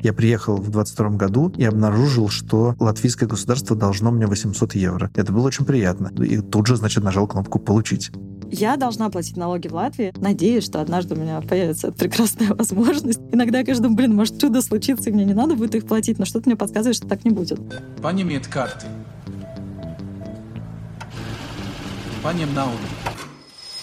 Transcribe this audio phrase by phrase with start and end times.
[0.00, 5.10] Я приехал в 22 году и обнаружил, что латвийское государство должно мне 800 евро.
[5.14, 6.12] Это было очень приятно.
[6.22, 8.12] И тут же, значит, нажал кнопку «Получить».
[8.50, 10.12] Я должна платить налоги в Латвии.
[10.16, 13.20] Надеюсь, что однажды у меня появится прекрасная возможность.
[13.32, 16.24] Иногда я кажется, блин, может чудо случится, и мне не надо будет их платить, но
[16.24, 17.58] что-то мне подсказывает, что так не будет.
[18.00, 18.86] Paņemiet карты.
[22.22, 23.27] Paņem naudu.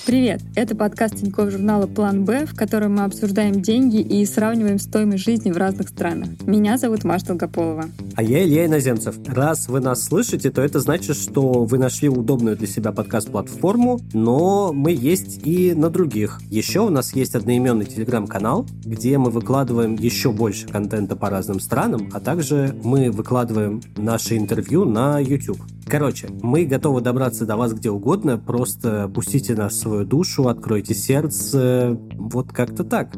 [0.06, 0.42] Привет!
[0.54, 5.52] Это подкаст Тинькофф журнала «План Б», в котором мы обсуждаем деньги и сравниваем стоимость жизни
[5.52, 6.30] в разных странах.
[6.46, 7.86] Меня зовут Маша Долгополова.
[8.16, 9.16] А я Илья Иноземцев.
[9.26, 14.72] Раз вы нас слышите, то это значит, что вы нашли удобную для себя подкаст-платформу, но
[14.74, 16.40] мы есть и на других.
[16.52, 22.12] Еще у нас есть одноименный телеграм-канал, где мы выкладываем еще больше контента по разным странам,
[22.14, 25.64] а также мы выкладываем наши интервью на YouTube.
[25.88, 30.94] Короче, мы готовы добраться до вас где угодно, просто пустите нас в свою душу, откройте
[30.94, 33.14] сердце, вот как-то так.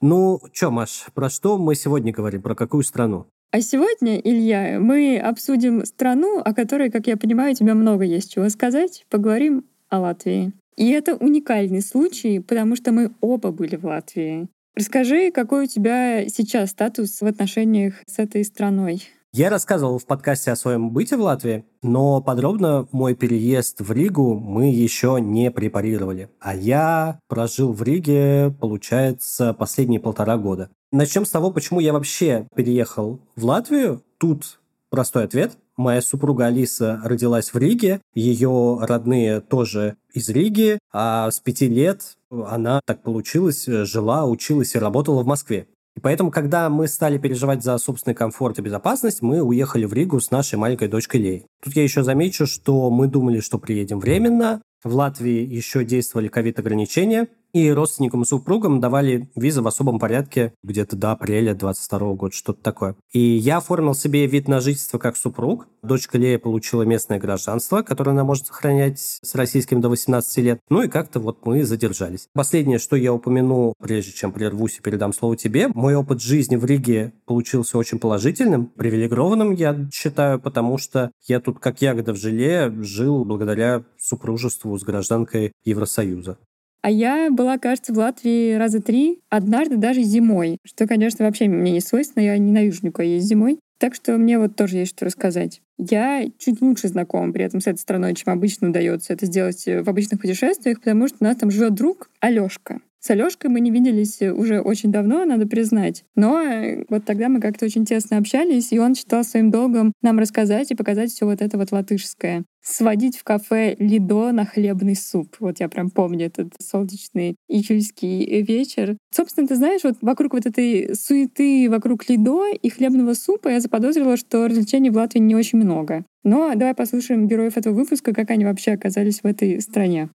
[0.00, 3.26] Ну, чё, Маш, про что мы сегодня говорим, про какую страну?
[3.50, 8.32] А сегодня, Илья, мы обсудим страну, о которой, как я понимаю, у тебя много есть
[8.32, 9.06] чего сказать.
[9.10, 10.52] Поговорим о Латвии.
[10.76, 14.48] И это уникальный случай, потому что мы оба были в Латвии.
[14.76, 19.02] Расскажи, какой у тебя сейчас статус в отношениях с этой страной?
[19.34, 24.38] Я рассказывал в подкасте о своем быте в Латвии, но подробно мой переезд в Ригу
[24.38, 26.30] мы еще не препарировали.
[26.40, 30.70] А я прожил в Риге, получается, последние полтора года.
[30.92, 34.02] Начнем с того, почему я вообще переехал в Латвию.
[34.16, 35.58] Тут простой ответ.
[35.76, 42.16] Моя супруга Алиса родилась в Риге, ее родные тоже из Риги, а с пяти лет
[42.30, 45.68] она, так получилось, жила, училась и работала в Москве.
[45.98, 50.20] И поэтому, когда мы стали переживать за собственный комфорт и безопасность, мы уехали в Ригу
[50.20, 51.46] с нашей маленькой дочкой Лей.
[51.60, 54.62] Тут я еще замечу, что мы думали, что приедем временно.
[54.84, 60.96] В Латвии еще действовали ковид-ограничения, и родственникам и супругам давали визы в особом порядке где-то
[60.96, 62.96] до апреля 22 года, что-то такое.
[63.12, 65.66] И я оформил себе вид на жительство как супруг.
[65.82, 70.60] Дочка Лея получила местное гражданство, которое она может сохранять с российским до 18 лет.
[70.68, 72.28] Ну и как-то вот мы задержались.
[72.34, 76.64] Последнее, что я упомяну, прежде чем прервусь и передам слово тебе, мой опыт жизни в
[76.64, 82.70] Риге получился очень положительным, привилегированным, я считаю, потому что я тут как ягода в желе
[82.82, 86.38] жил благодаря супружеству с гражданкой Евросоюза.
[86.82, 91.72] А я была, кажется, в Латвии раза три, однажды даже зимой, что, конечно, вообще мне
[91.72, 93.58] не свойственно, я ненавижу никуда есть зимой.
[93.78, 95.60] Так что мне вот тоже есть что рассказать.
[95.78, 99.88] Я чуть лучше знакома при этом с этой страной, чем обычно удается это сделать в
[99.88, 102.80] обычных путешествиях, потому что у нас там живет друг Алёшка.
[103.00, 106.04] С Алёшкой мы не виделись уже очень давно, надо признать.
[106.16, 110.18] Но э, вот тогда мы как-то очень тесно общались, и он считал своим долгом нам
[110.18, 112.44] рассказать и показать все вот это вот латышское.
[112.60, 115.36] Сводить в кафе Лидо на хлебный суп.
[115.38, 118.96] Вот я прям помню этот солнечный июльский вечер.
[119.14, 124.16] Собственно, ты знаешь, вот вокруг вот этой суеты, вокруг Лидо и хлебного супа я заподозрила,
[124.16, 126.04] что развлечений в Латвии не очень много.
[126.24, 130.10] Но давай послушаем героев этого выпуска, как они вообще оказались в этой стране.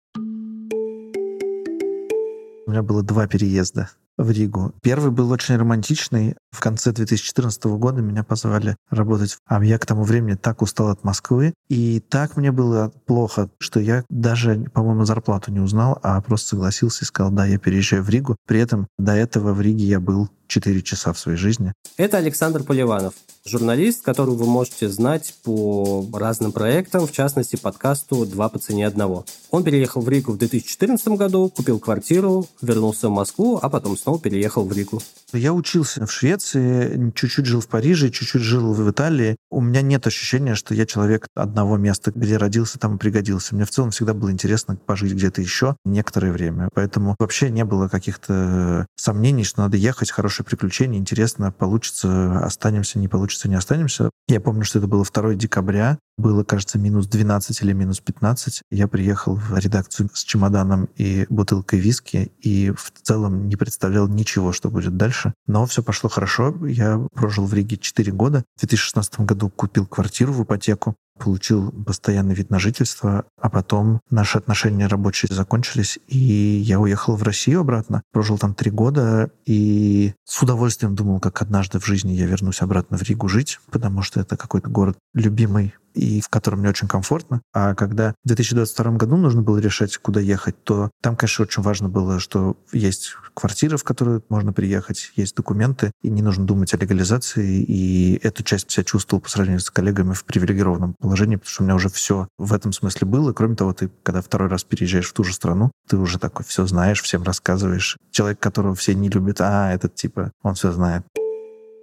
[2.69, 4.75] У меня было два переезда в Ригу.
[4.83, 6.35] Первый был очень романтичный.
[6.51, 9.39] В конце 2014 года меня позвали работать.
[9.47, 11.55] А я к тому времени так устал от Москвы.
[11.69, 17.05] И так мне было плохо, что я даже, по-моему, зарплату не узнал, а просто согласился
[17.05, 18.37] и сказал, да, я переезжаю в Ригу.
[18.47, 21.73] При этом до этого в Риге я был 4 часа в своей жизни.
[21.97, 23.15] Это Александр Поливанов,
[23.45, 29.25] журналист, которого вы можете знать по разным проектам, в частности, подкасту «Два по цене одного».
[29.51, 34.08] Он переехал в Ригу в 2014 году, купил квартиру, вернулся в Москву, а потом снова
[34.17, 35.03] переехал в Ригу.
[35.35, 39.37] Я учился в Швеции, чуть-чуть жил в Париже, чуть-чуть жил в Италии.
[39.51, 43.55] У меня нет ощущения, что я человек одного места, где родился, там и пригодился.
[43.55, 46.71] Мне в целом всегда было интересно пожить где-то еще некоторое время.
[46.73, 53.09] Поэтому вообще не было каких-то сомнений, что надо ехать, хорошее приключение, интересно, получится, останемся, не
[53.09, 54.11] получится, не останемся.
[54.29, 58.63] Я помню, что это было 2 декабря, было, кажется, минус 12 или минус 15.
[58.71, 64.53] Я приехал в редакцию с чемоданом и бутылкой виски, и в целом не представлял ничего,
[64.53, 65.33] что будет дальше.
[65.47, 66.55] Но все пошло хорошо.
[66.67, 68.45] Я прожил в Риге 4 года.
[68.57, 74.39] В 2016 году купил квартиру в ипотеку получил постоянный вид на жительство, а потом наши
[74.39, 78.03] отношения рабочие закончились, и я уехал в Россию обратно.
[78.13, 82.97] Прожил там три года, и с удовольствием думал, как однажды в жизни я вернусь обратно
[82.97, 87.43] в Ригу жить, потому что это какой-то город любимый и в котором мне очень комфортно.
[87.53, 91.89] А когда в 2022 году нужно было решать, куда ехать, то там, конечно, очень важно
[91.89, 96.77] было, что есть квартира, в которую можно приехать, есть документы, и не нужно думать о
[96.77, 101.63] легализации, и эту часть себя чувствовал по сравнению с коллегами в привилегированном положении, потому что
[101.63, 103.33] у меня уже все в этом смысле было.
[103.33, 106.67] Кроме того, ты, когда второй раз переезжаешь в ту же страну, ты уже такой все
[106.67, 107.97] знаешь, всем рассказываешь.
[108.11, 111.05] Человек, которого все не любят, а, этот типа, он все знает.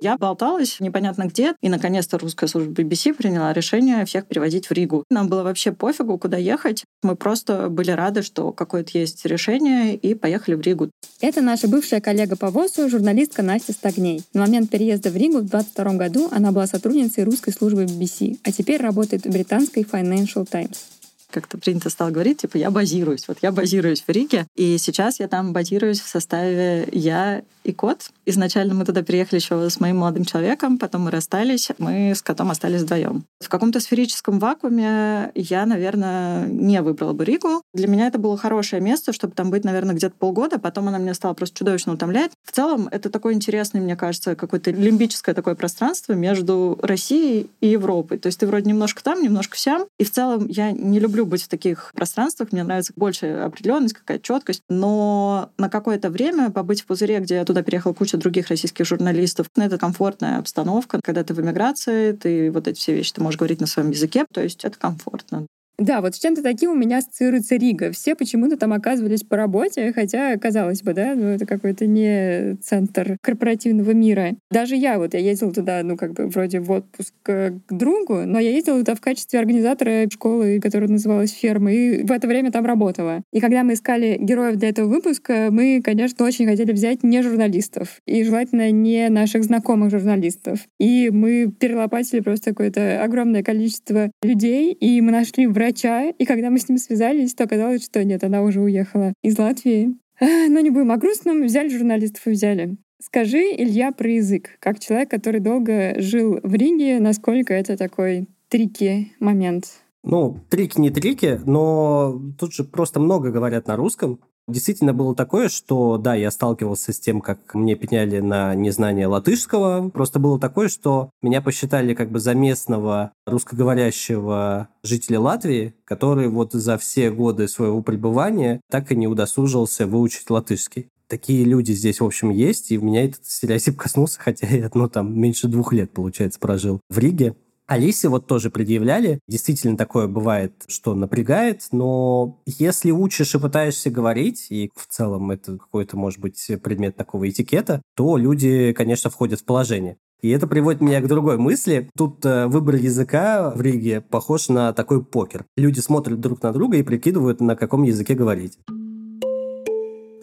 [0.06, 5.04] Я болталась непонятно где, и наконец-то русская служба BBC приняла решение всех переводить в Ригу.
[5.10, 6.84] Нам было вообще пофигу, куда ехать.
[7.02, 10.92] Мы просто были рады, что какое-то есть решение, и поехали в Ригу.
[11.22, 14.22] Это наша бывшая коллега по ВОЗу, журналистка Настя Стагней.
[14.36, 18.52] На момент переезда в Ригу в 22 году она была сотрудницей русской службы BBC, а
[18.52, 20.86] теперь работает в британской Financial Times
[21.32, 23.28] как-то принято стало говорить, типа, я базируюсь.
[23.28, 28.12] Вот я базируюсь в Риге, и сейчас я там базируюсь в составе я и кот.
[28.26, 32.52] Изначально мы туда приехали еще с моим молодым человеком, потом мы расстались, мы с котом
[32.52, 33.26] остались вдвоем.
[33.40, 37.62] В каком-то сферическом вакууме я, наверное, не выбрала бы Ригу.
[37.74, 40.60] Для меня это было хорошее место, чтобы там быть, наверное, где-то полгода.
[40.60, 42.32] Потом она меня стала просто чудовищно утомлять.
[42.44, 48.20] В целом, это такой интересный, мне кажется, какое-то лимбическое такое пространство между Россией и Европой.
[48.20, 49.86] То есть ты вроде немножко там, немножко сям.
[50.00, 52.52] И в целом я не люблю быть в таких пространствах.
[52.52, 54.62] Мне нравится больше определенность, какая-то четкость.
[54.70, 59.48] Но на какое-то время побыть в пузыре, где я туда переехала куча других российских журналистов,
[59.56, 61.00] ну, это комфортная обстановка.
[61.02, 64.26] Когда ты в эмиграции, ты вот эти все вещи ты можешь говорить на своем языке,
[64.32, 65.48] то есть это комфортно.
[65.78, 67.92] Да, вот с чем-то таким у меня ассоциируется Рига.
[67.92, 73.18] Все почему-то там оказывались по работе, хотя, казалось бы, да, ну это какой-то не центр
[73.22, 74.36] корпоративного мира.
[74.50, 78.40] Даже я вот, я ездила туда, ну как бы вроде в отпуск к другу, но
[78.40, 82.66] я ездила туда в качестве организатора школы, которая называлась «Ферма», и в это время там
[82.66, 83.24] работала.
[83.34, 88.00] И когда мы искали героев для этого выпуска, мы, конечно, очень хотели взять не журналистов,
[88.06, 90.60] и желательно не наших знакомых журналистов.
[90.80, 96.50] И мы перелопатили просто какое-то огромное количество людей, и мы нашли в врача, и когда
[96.50, 99.96] мы с ним связались, то оказалось, что нет, она уже уехала из Латвии.
[100.22, 102.78] Но не будем о грустном, взяли журналистов и взяли.
[103.02, 104.58] Скажи, Илья, про язык.
[104.60, 109.66] Как человек, который долго жил в Риге, насколько это такой трики момент?
[110.04, 114.20] Ну, трики не трики, но тут же просто много говорят на русском.
[114.48, 119.90] Действительно было такое, что, да, я сталкивался с тем, как мне пеняли на незнание латышского.
[119.90, 126.54] Просто было такое, что меня посчитали как бы за местного русскоговорящего жителя Латвии, который вот
[126.54, 132.06] за все годы своего пребывания так и не удосужился выучить латышский такие люди здесь, в
[132.06, 135.92] общем, есть, и у меня этот стереотип коснулся, хотя я, ну, там, меньше двух лет,
[135.92, 137.36] получается, прожил в Риге.
[137.68, 139.20] Алисе вот тоже предъявляли.
[139.28, 145.58] Действительно такое бывает, что напрягает, но если учишь и пытаешься говорить, и в целом это
[145.58, 149.98] какой-то, может быть, предмет такого этикета, то люди, конечно, входят в положение.
[150.22, 151.90] И это приводит меня к другой мысли.
[151.96, 155.46] Тут э, выбор языка в Риге похож на такой покер.
[155.56, 158.58] Люди смотрят друг на друга и прикидывают, на каком языке говорить.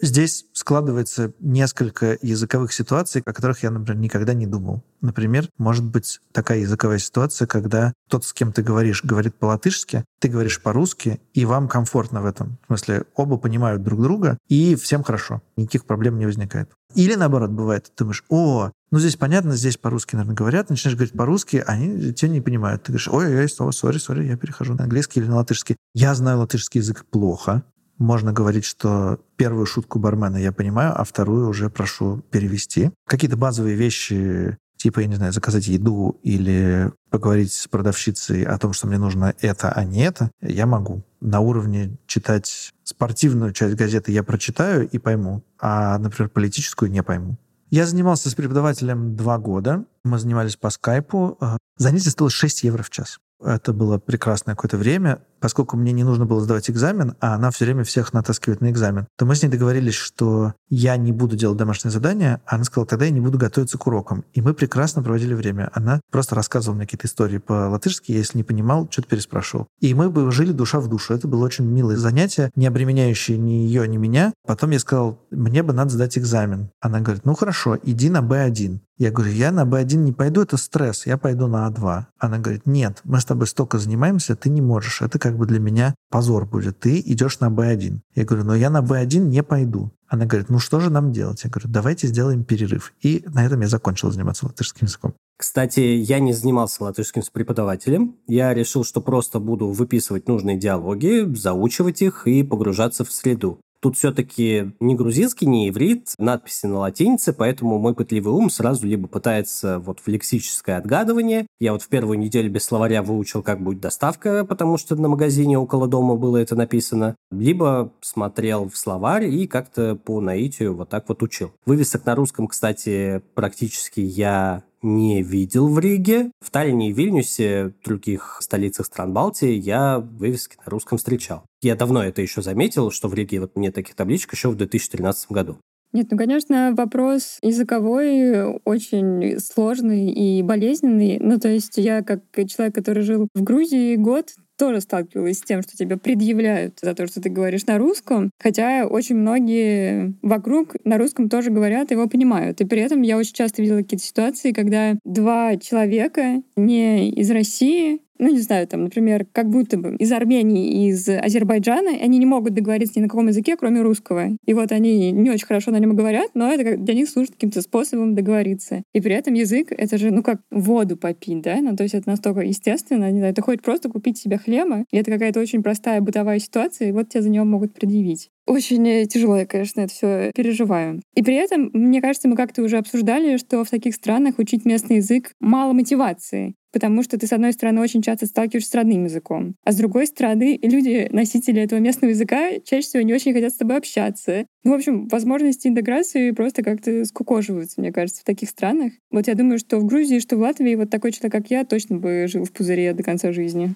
[0.03, 4.83] Здесь складывается несколько языковых ситуаций, о которых я, например, никогда не думал.
[4.99, 10.27] Например, может быть такая языковая ситуация, когда тот, с кем ты говоришь, говорит по-латышски, ты
[10.27, 12.57] говоришь по-русски, и вам комфортно в этом.
[12.63, 15.41] В смысле, оба понимают друг друга, и всем хорошо.
[15.55, 16.69] Никаких проблем не возникает.
[16.95, 21.15] Или наоборот, бывает, ты думаешь, о, ну здесь понятно, здесь по-русски, наверное, говорят, начинаешь говорить
[21.15, 22.83] по-русски, они тебя не понимают.
[22.83, 25.77] Ты говоришь, ой, ой, сори, сори, я перехожу на английский или на латышский.
[25.93, 27.63] Я знаю латышский язык плохо,
[27.97, 32.91] можно говорить, что первую шутку бармена я понимаю, а вторую уже прошу перевести.
[33.07, 38.73] Какие-то базовые вещи, типа, я не знаю, заказать еду или поговорить с продавщицей о том,
[38.73, 41.03] что мне нужно это, а не это, я могу.
[41.21, 47.37] На уровне читать спортивную часть газеты я прочитаю и пойму, а, например, политическую не пойму.
[47.69, 49.85] Я занимался с преподавателем два года.
[50.03, 51.39] Мы занимались по скайпу.
[51.77, 53.19] Занятие стоило 6 евро в час.
[53.43, 57.65] Это было прекрасное какое-то время поскольку мне не нужно было сдавать экзамен, а она все
[57.65, 61.57] время всех натаскивает на экзамен, то мы с ней договорились, что я не буду делать
[61.57, 64.23] домашнее задание, а она сказала, тогда я не буду готовиться к урокам.
[64.31, 65.69] И мы прекрасно проводили время.
[65.73, 69.67] Она просто рассказывала мне какие-то истории по-латышски, я, если не понимал, что-то переспрашивал.
[69.81, 71.13] И мы бы жили душа в душу.
[71.13, 74.31] Это было очень милое занятие, не обременяющее ни ее, ни меня.
[74.47, 76.69] Потом я сказал, мне бы надо сдать экзамен.
[76.79, 78.79] Она говорит, ну хорошо, иди на B1.
[78.97, 82.05] Я говорю, я на B1 не пойду, это стресс, я пойду на А2.
[82.19, 85.59] Она говорит, нет, мы с тобой столько занимаемся, ты не можешь, это как бы для
[85.59, 86.79] меня позор будет.
[86.79, 87.99] Ты идешь на B1.
[88.15, 89.91] Я говорю, но я на B1 не пойду.
[90.07, 91.43] Она говорит, ну что же нам делать?
[91.43, 92.93] Я говорю, давайте сделаем перерыв.
[93.01, 95.15] И на этом я закончил заниматься латышским языком.
[95.37, 98.15] Кстати, я не занимался латышским с преподавателем.
[98.27, 103.59] Я решил, что просто буду выписывать нужные диалоги, заучивать их и погружаться в среду.
[103.83, 109.09] Тут все-таки не грузинский, не иврит, надписи на латинице, поэтому мой пытливый ум сразу либо
[109.09, 111.47] пытается вот в лексическое отгадывание.
[111.59, 115.59] Я вот в первую неделю без словаря выучил, как будет доставка, потому что на магазине
[115.59, 117.17] около дома было это написано.
[117.29, 121.51] Либо смотрел в словарь и как-то по наитию вот так вот учил.
[121.65, 126.31] Вывесок на русском, кстати, практически я не видел в Риге.
[126.41, 131.45] В Таллине и Вильнюсе, других столицах стран Балтии, я вывески на русском встречал.
[131.61, 135.31] Я давно это еще заметил, что в Риге вот нет таких табличек еще в 2013
[135.31, 135.57] году.
[135.93, 141.19] Нет, ну, конечно, вопрос языковой очень сложный и болезненный.
[141.19, 145.61] Ну, то есть я, как человек, который жил в Грузии год, тоже сталкивалась с тем,
[145.61, 150.97] что тебя предъявляют за то, что ты говоришь на русском, хотя очень многие вокруг на
[150.97, 152.61] русском тоже говорят, его понимают.
[152.61, 157.99] И при этом я очень часто видела какие-то ситуации, когда два человека не из России
[158.23, 162.53] ну, не знаю, там, например, как будто бы из Армении, из Азербайджана, они не могут
[162.53, 164.29] договориться ни на каком языке, кроме русского.
[164.45, 167.61] И вот они не очень хорошо на нем говорят, но это для них служит каким-то
[167.61, 168.83] способом договориться.
[168.93, 171.57] И при этом язык— это же, ну, как воду попить, да?
[171.59, 174.97] Ну, то есть это настолько естественно, не знаю, ты хочешь просто купить себе хлеба, и
[174.97, 178.29] это какая-то очень простая бытовая ситуация, и вот тебе за него могут предъявить.
[178.45, 181.01] Очень э, тяжело я, конечно, это все переживаю.
[181.15, 184.97] И при этом, мне кажется, мы как-то уже обсуждали, что в таких странах учить местный
[184.97, 189.55] язык мало мотивации потому что ты, с одной стороны, очень часто сталкиваешься с родным языком,
[189.63, 193.57] а с другой стороны, люди, носители этого местного языка, чаще всего не очень хотят с
[193.57, 194.45] тобой общаться.
[194.63, 198.93] Ну, в общем, возможности интеграции просто как-то скукоживаются, мне кажется, в таких странах.
[199.11, 201.97] Вот я думаю, что в Грузии, что в Латвии вот такой человек, как я, точно
[201.97, 203.75] бы жил в пузыре до конца жизни.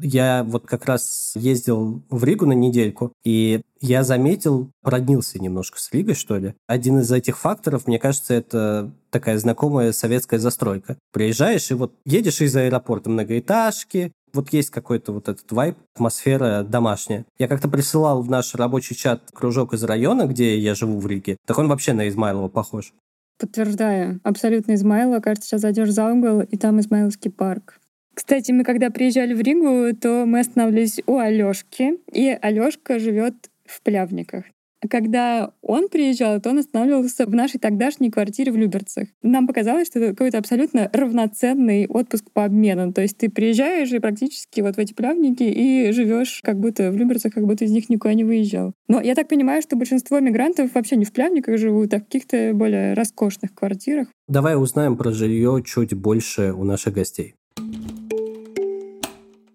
[0.00, 5.92] Я вот как раз ездил в Ригу на недельку, и я заметил, проднился немножко с
[5.92, 6.54] Ригой, что ли.
[6.66, 10.96] Один из этих факторов, мне кажется, это такая знакомая советская застройка.
[11.12, 17.24] Приезжаешь, и вот едешь из аэропорта многоэтажки, вот есть какой-то вот этот вайб, атмосфера домашняя.
[17.38, 21.36] Я как-то присылал в наш рабочий чат кружок из района, где я живу в Риге.
[21.46, 22.92] Так он вообще на Измайлова похож.
[23.38, 24.20] Подтверждаю.
[24.24, 25.20] Абсолютно Измайлова.
[25.20, 27.80] Кажется, сейчас зайдешь за угол, и там Измайловский парк.
[28.14, 33.34] Кстати, мы когда приезжали в Ригу, то мы останавливались у Алёшки, и Алёшка живет
[33.66, 34.44] в Плявниках.
[34.88, 39.08] Когда он приезжал, то он останавливался в нашей тогдашней квартире в Люберцах.
[39.22, 42.92] Нам показалось, что это какой-то абсолютно равноценный отпуск по обмену.
[42.92, 46.96] То есть ты приезжаешь и практически вот в эти плявники и живешь как будто в
[46.96, 48.74] Люберцах, как будто из них никуда не выезжал.
[48.88, 52.52] Но я так понимаю, что большинство мигрантов вообще не в плявниках живут, а в каких-то
[52.52, 54.08] более роскошных квартирах.
[54.28, 57.34] Давай узнаем про жилье чуть больше у наших гостей.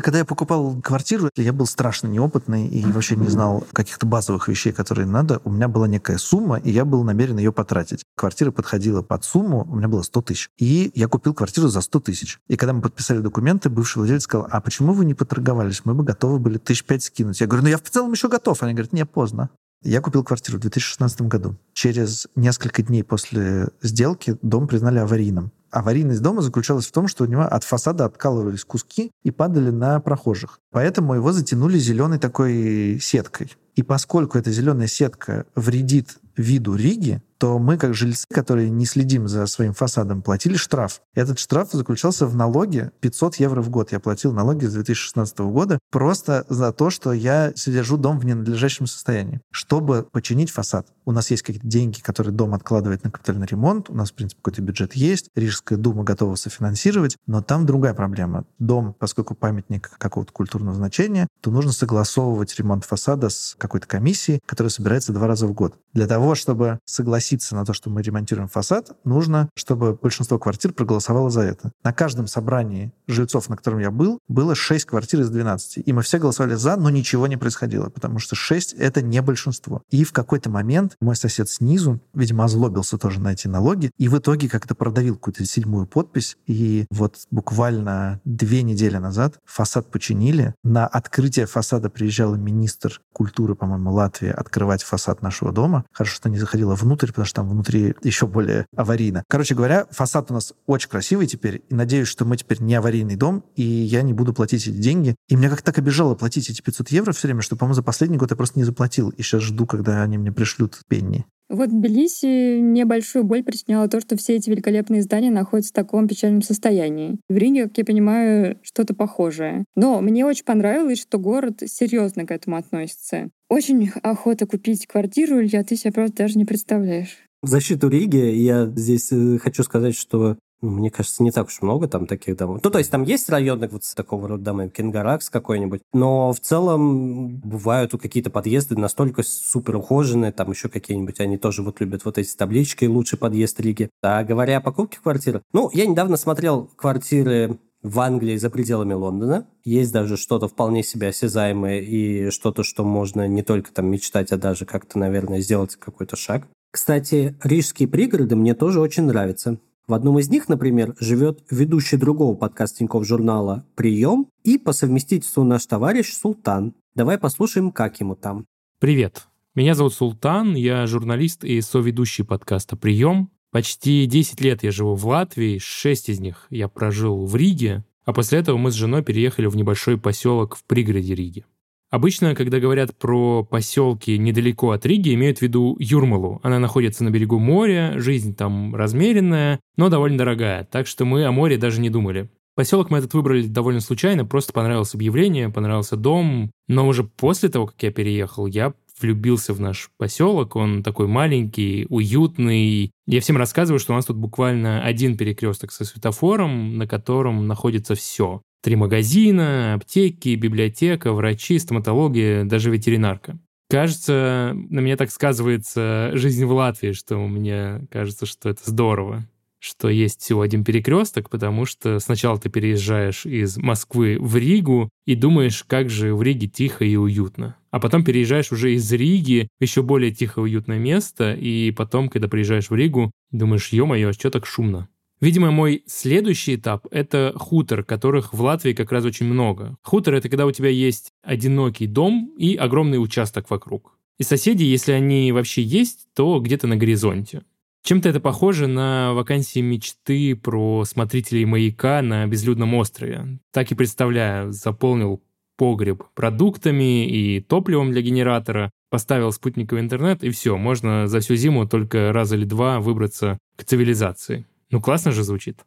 [0.07, 4.73] Когда я покупал квартиру, я был страшно неопытный и вообще не знал каких-то базовых вещей,
[4.73, 5.41] которые надо.
[5.43, 8.05] У меня была некая сумма, и я был намерен ее потратить.
[8.15, 10.49] Квартира подходила под сумму, у меня было 100 тысяч.
[10.59, 12.39] И я купил квартиру за 100 тысяч.
[12.47, 15.81] И когда мы подписали документы, бывший владелец сказал, а почему вы не поторговались?
[15.83, 17.41] Мы бы готовы были тысяч пять скинуть.
[17.41, 18.63] Я говорю, ну я в целом еще готов.
[18.63, 19.51] Они говорят, не, поздно.
[19.83, 21.57] Я купил квартиру в 2016 году.
[21.73, 25.51] Через несколько дней после сделки дом признали аварийным.
[25.71, 30.01] Аварийность дома заключалась в том, что у него от фасада откалывались куски и падали на
[30.01, 30.61] прохожих.
[30.71, 33.53] Поэтому его затянули зеленой такой сеткой.
[33.75, 39.29] И поскольку эта зеленая сетка вредит виду Риги, то мы, как жильцы, которые не следим
[39.29, 41.01] за своим фасадом, платили штраф.
[41.15, 43.93] Этот штраф заключался в налоге 500 евро в год.
[43.93, 48.87] Я платил налоги с 2016 года просто за то, что я содержу дом в ненадлежащем
[48.87, 49.41] состоянии.
[49.51, 53.95] Чтобы починить фасад, у нас есть какие-то деньги, которые дом откладывает на капитальный ремонт, у
[53.95, 58.45] нас, в принципе, какой-то бюджет есть, Рижская дума готова софинансировать, но там другая проблема.
[58.59, 64.71] Дом, поскольку памятник какого-то культурного значения, то нужно согласовывать ремонт фасада с какой-то комиссией, которая
[64.71, 65.75] собирается два раза в год.
[65.93, 71.31] Для того, чтобы согласиться на то, что мы ремонтируем фасад, нужно, чтобы большинство квартир проголосовало
[71.31, 71.73] за это.
[71.83, 75.83] На каждом собрании жильцов, на котором я был, было 6 квартир из 12.
[75.85, 79.83] И мы все голосовали за, но ничего не происходило, потому что 6— это не большинство.
[79.91, 84.19] И в какой-то момент мой сосед снизу, видимо, озлобился тоже на эти налоги, и в
[84.19, 86.37] итоге как-то продавил какую-то седьмую подпись.
[86.47, 90.55] И вот буквально две недели назад фасад починили.
[90.63, 95.85] На открытие фасада приезжал министр культуры, по-моему, Латвии открывать фасад нашего дома.
[95.93, 99.25] Хорошо, что не заходила внутрь, потому что там внутри еще более аварийно.
[99.29, 103.17] Короче говоря, фасад у нас очень красивый теперь, и надеюсь, что мы теперь не аварийный
[103.17, 105.17] дом, и я не буду платить эти деньги.
[105.29, 108.19] И меня как так обижало платить эти 500 евро все время, что, по-моему, за последний
[108.19, 109.11] год я просто не заплатил.
[109.11, 111.25] И сейчас жду, когда они мне пришлют пенни.
[111.49, 115.77] Вот в Тбилиси мне большую боль причиняло то, что все эти великолепные здания находятся в
[115.77, 117.21] таком печальном состоянии.
[117.29, 119.65] В Риге, как я понимаю, что-то похожее.
[119.77, 123.31] Но мне очень понравилось, что город серьезно к этому относится.
[123.49, 127.17] Очень охота купить квартиру, Илья, ты себе просто даже не представляешь.
[127.43, 131.61] В защиту Риги я здесь э, хочу сказать, что ну, мне кажется, не так уж
[131.61, 132.61] много там таких домов.
[132.65, 137.37] Ну, то есть там есть районы вот такого рода дома, Кенгаракс какой-нибудь, но в целом
[137.41, 142.35] бывают какие-то подъезды настолько супер ухоженные, там еще какие-нибудь, они тоже вот любят вот эти
[142.35, 143.91] таблички «Лучший подъезд Риги».
[144.03, 149.47] А говоря о покупке квартиры, ну, я недавно смотрел квартиры в Англии за пределами Лондона.
[149.65, 154.37] Есть даже что-то вполне себе осязаемое и что-то, что можно не только там мечтать, а
[154.37, 156.47] даже как-то, наверное, сделать какой-то шаг.
[156.73, 159.59] Кстати, рижские пригороды мне тоже очень нравятся.
[159.87, 165.65] В одном из них, например, живет ведущий другого подкаста журнала «Прием» и по совместительству наш
[165.65, 166.75] товарищ Султан.
[166.97, 168.47] Давай послушаем, как ему там.
[168.81, 169.29] Привет.
[169.55, 173.31] Меня зовут Султан, я журналист и соведущий подкаста «Прием».
[173.53, 178.13] Почти 10 лет я живу в Латвии, 6 из них я прожил в Риге, а
[178.13, 181.45] после этого мы с женой переехали в небольшой поселок в пригороде Риги.
[181.91, 186.41] Обычно, когда говорят про поселки недалеко от Риги, имеют в виду Юрмалу.
[186.43, 191.33] Она находится на берегу моря, жизнь там размеренная, но довольно дорогая, так что мы о
[191.33, 192.29] море даже не думали.
[192.57, 196.51] Поселок мы этот выбрали довольно случайно, просто понравилось объявление, понравился дом.
[196.69, 200.57] Но уже после того, как я переехал, я влюбился в наш поселок.
[200.57, 202.93] Он такой маленький, уютный.
[203.07, 207.95] Я всем рассказываю, что у нас тут буквально один перекресток со светофором, на котором находится
[207.95, 208.43] все.
[208.63, 213.39] Три магазина, аптеки, библиотека, врачи, стоматология, даже ветеринарка.
[213.69, 219.27] Кажется, на меня так сказывается жизнь в Латвии, что мне кажется, что это здорово
[219.67, 225.17] что есть всего один перекресток, потому что сначала ты переезжаешь из Москвы в Ригу и
[225.17, 227.57] думаешь, как же в Риге тихо и уютно.
[227.71, 232.09] А потом переезжаешь уже из Риги в еще более тихо и уютное место, и потом,
[232.09, 234.89] когда приезжаешь в Ригу, думаешь, ё-моё, что так шумно?
[235.21, 239.77] Видимо, мой следующий этап— это хутор, которых в Латвии как раз очень много.
[239.83, 243.99] Хутор— это когда у тебя есть одинокий дом и огромный участок вокруг.
[244.19, 247.43] И соседи, если они вообще есть, то где-то на горизонте.
[247.83, 253.39] Чем-то это похоже на вакансии мечты про смотрителей маяка на безлюдном острове.
[253.53, 255.23] Так и представляю, заполнил
[255.57, 261.67] погреб продуктами и топливом для генератора, поставил спутниковый интернет, и все, можно за всю зиму
[261.67, 264.47] только раз или два выбраться к цивилизации.
[264.71, 265.65] Ну, классно же звучит.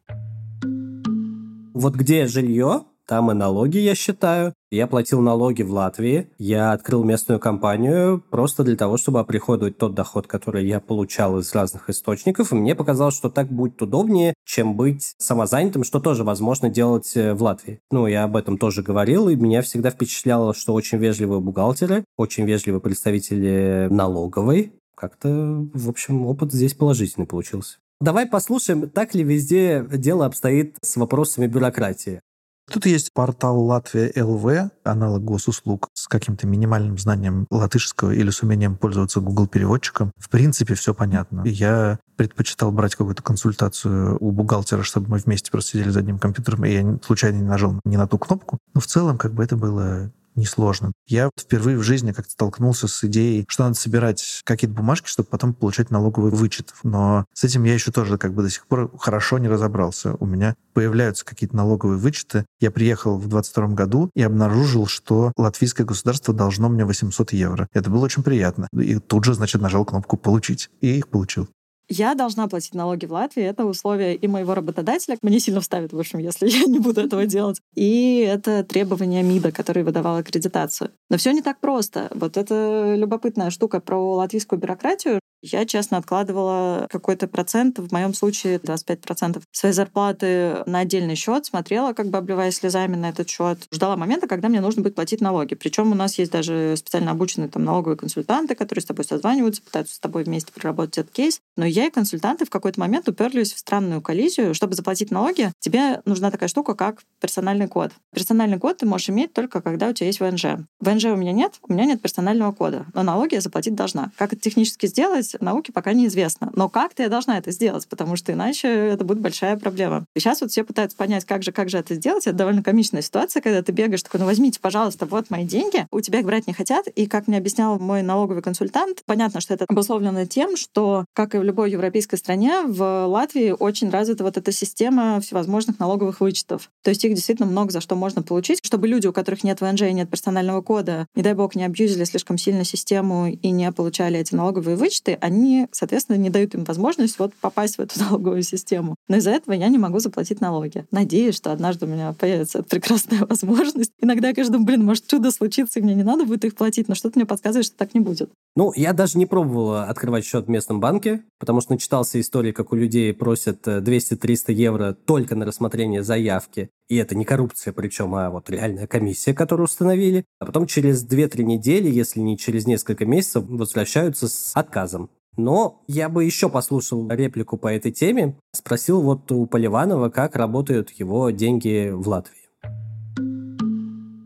[1.74, 4.54] Вот где жилье, там и налоги, я считаю.
[4.69, 6.30] Я платил налоги в Латвии.
[6.38, 11.52] Я открыл местную компанию просто для того, чтобы оприходовать тот доход, который я получал из
[11.56, 12.52] разных источников.
[12.52, 17.34] И мне показалось, что так будет удобнее, чем быть самозанятым, что тоже возможно делать э,
[17.34, 17.80] в Латвии.
[17.89, 22.45] Ну, я об этом тоже говорил, и меня всегда впечатляло, что очень вежливые бухгалтеры, очень
[22.45, 24.74] вежливые представители налоговой.
[24.95, 27.80] Как-то, в общем, опыт здесь положительный получился.
[28.02, 32.22] Давай послушаем, так ли везде дело обстоит с вопросами бюрократии.
[32.70, 38.78] Тут есть портал Латвия ЛВ, аналог госуслуг с каким-то минимальным знанием латышского или с умением
[38.78, 40.12] пользоваться Google переводчиком.
[40.18, 41.44] В принципе, все понятно.
[41.46, 46.66] Я предпочитал брать какую-то консультацию у бухгалтера, чтобы мы вместе просто сидели за одним компьютером,
[46.66, 48.60] и я случайно не нажал не на ту кнопку.
[48.74, 50.92] Но в целом, как бы это было несложно.
[51.08, 55.54] Я впервые в жизни как-то столкнулся с идеей, что надо собирать какие-то бумажки, чтобы потом
[55.54, 56.74] получать налоговый вычет.
[56.84, 60.15] Но с этим я еще тоже как бы до сих пор хорошо не разобрался.
[60.20, 62.46] У меня появляются какие-то налоговые вычеты.
[62.60, 67.68] Я приехал в 22 году и обнаружил, что латвийское государство должно мне 800 евро.
[67.74, 68.68] Это было очень приятно.
[68.74, 70.70] И тут же, значит, нажал кнопку «Получить».
[70.82, 71.50] И их получил.
[71.89, 73.43] Я должна платить налоги в Латвии.
[73.43, 75.17] Это условие и моего работодателя.
[75.23, 77.60] Мне сильно вставит, в общем, если я не буду этого делать.
[77.75, 80.91] И это требования МИДа, который выдавал аккредитацию.
[81.10, 82.10] Но все не так просто.
[82.13, 85.19] Вот это любопытная штука про латвийскую бюрократию.
[85.41, 91.93] Я, честно, откладывала какой-то процент, в моем случае 25% своей зарплаты на отдельный счет, смотрела,
[91.93, 95.56] как бы обливая слезами на этот счет, ждала момента, когда мне нужно будет платить налоги.
[95.56, 99.95] Причем у нас есть даже специально обученные там налоговые консультанты, которые с тобой созваниваются, пытаются
[99.95, 101.39] с тобой вместе проработать этот кейс.
[101.56, 104.54] Но я и консультанты в какой-то момент уперлись в странную коллизию.
[104.54, 107.91] Чтобы заплатить налоги, тебе нужна такая штука, как персональный код.
[108.13, 110.65] Персональный код ты можешь иметь только когда у тебя есть ВНЖ.
[110.80, 114.12] ВНЖ у меня нет, у меня нет персонального кода, но налоги я заплатить должна.
[114.17, 116.52] Как это технически сделать, есть науке пока неизвестно.
[116.56, 120.06] Но как-то я должна это сделать, потому что иначе это будет большая проблема.
[120.15, 122.28] И сейчас вот все пытаются понять, как же, как же это сделать.
[122.28, 125.88] Это довольно комичная ситуация, когда ты бегаешь такой, ну возьмите, пожалуйста, вот мои деньги.
[125.92, 126.88] У тебя их брать не хотят.
[126.88, 131.38] И как мне объяснял мой налоговый консультант, понятно, что это обусловлено тем, что, как и
[131.38, 136.70] в любой европейской стране, в Латвии очень развита вот эта система всевозможных налоговых вычетов.
[136.84, 139.84] То есть их действительно много за что можно получить, чтобы люди, у которых нет ВНЖ
[139.84, 144.20] и нет персонального кода, не дай бог, не абьюзили слишком сильно систему и не получали
[144.20, 148.96] эти налоговые вычеты, они, соответственно, не дают им возможность вот попасть в эту налоговую систему.
[149.08, 150.86] Но из-за этого я не могу заплатить налоги.
[150.92, 153.92] Надеюсь, что однажды у меня появится прекрасная возможность.
[154.00, 156.96] Иногда я, конечно, блин, может, чудо случится, и мне не надо будет их платить, но
[156.96, 158.30] что-то мне подсказывает, что так не будет.
[158.56, 162.71] Ну, я даже не пробовала открывать счет в местном банке, потому что начитался истории, как
[162.71, 166.69] у людей просят 200-300 э, евро только на рассмотрение заявки.
[166.88, 170.25] И это не коррупция, причем, а вот реальная комиссия, которую установили.
[170.39, 175.10] А потом через 2-3 недели, если не через несколько месяцев, возвращаются с отказом.
[175.38, 178.36] Но я бы еще послушал реплику по этой теме.
[178.54, 182.38] Спросил вот у Поливанова, как работают его деньги в Латвии.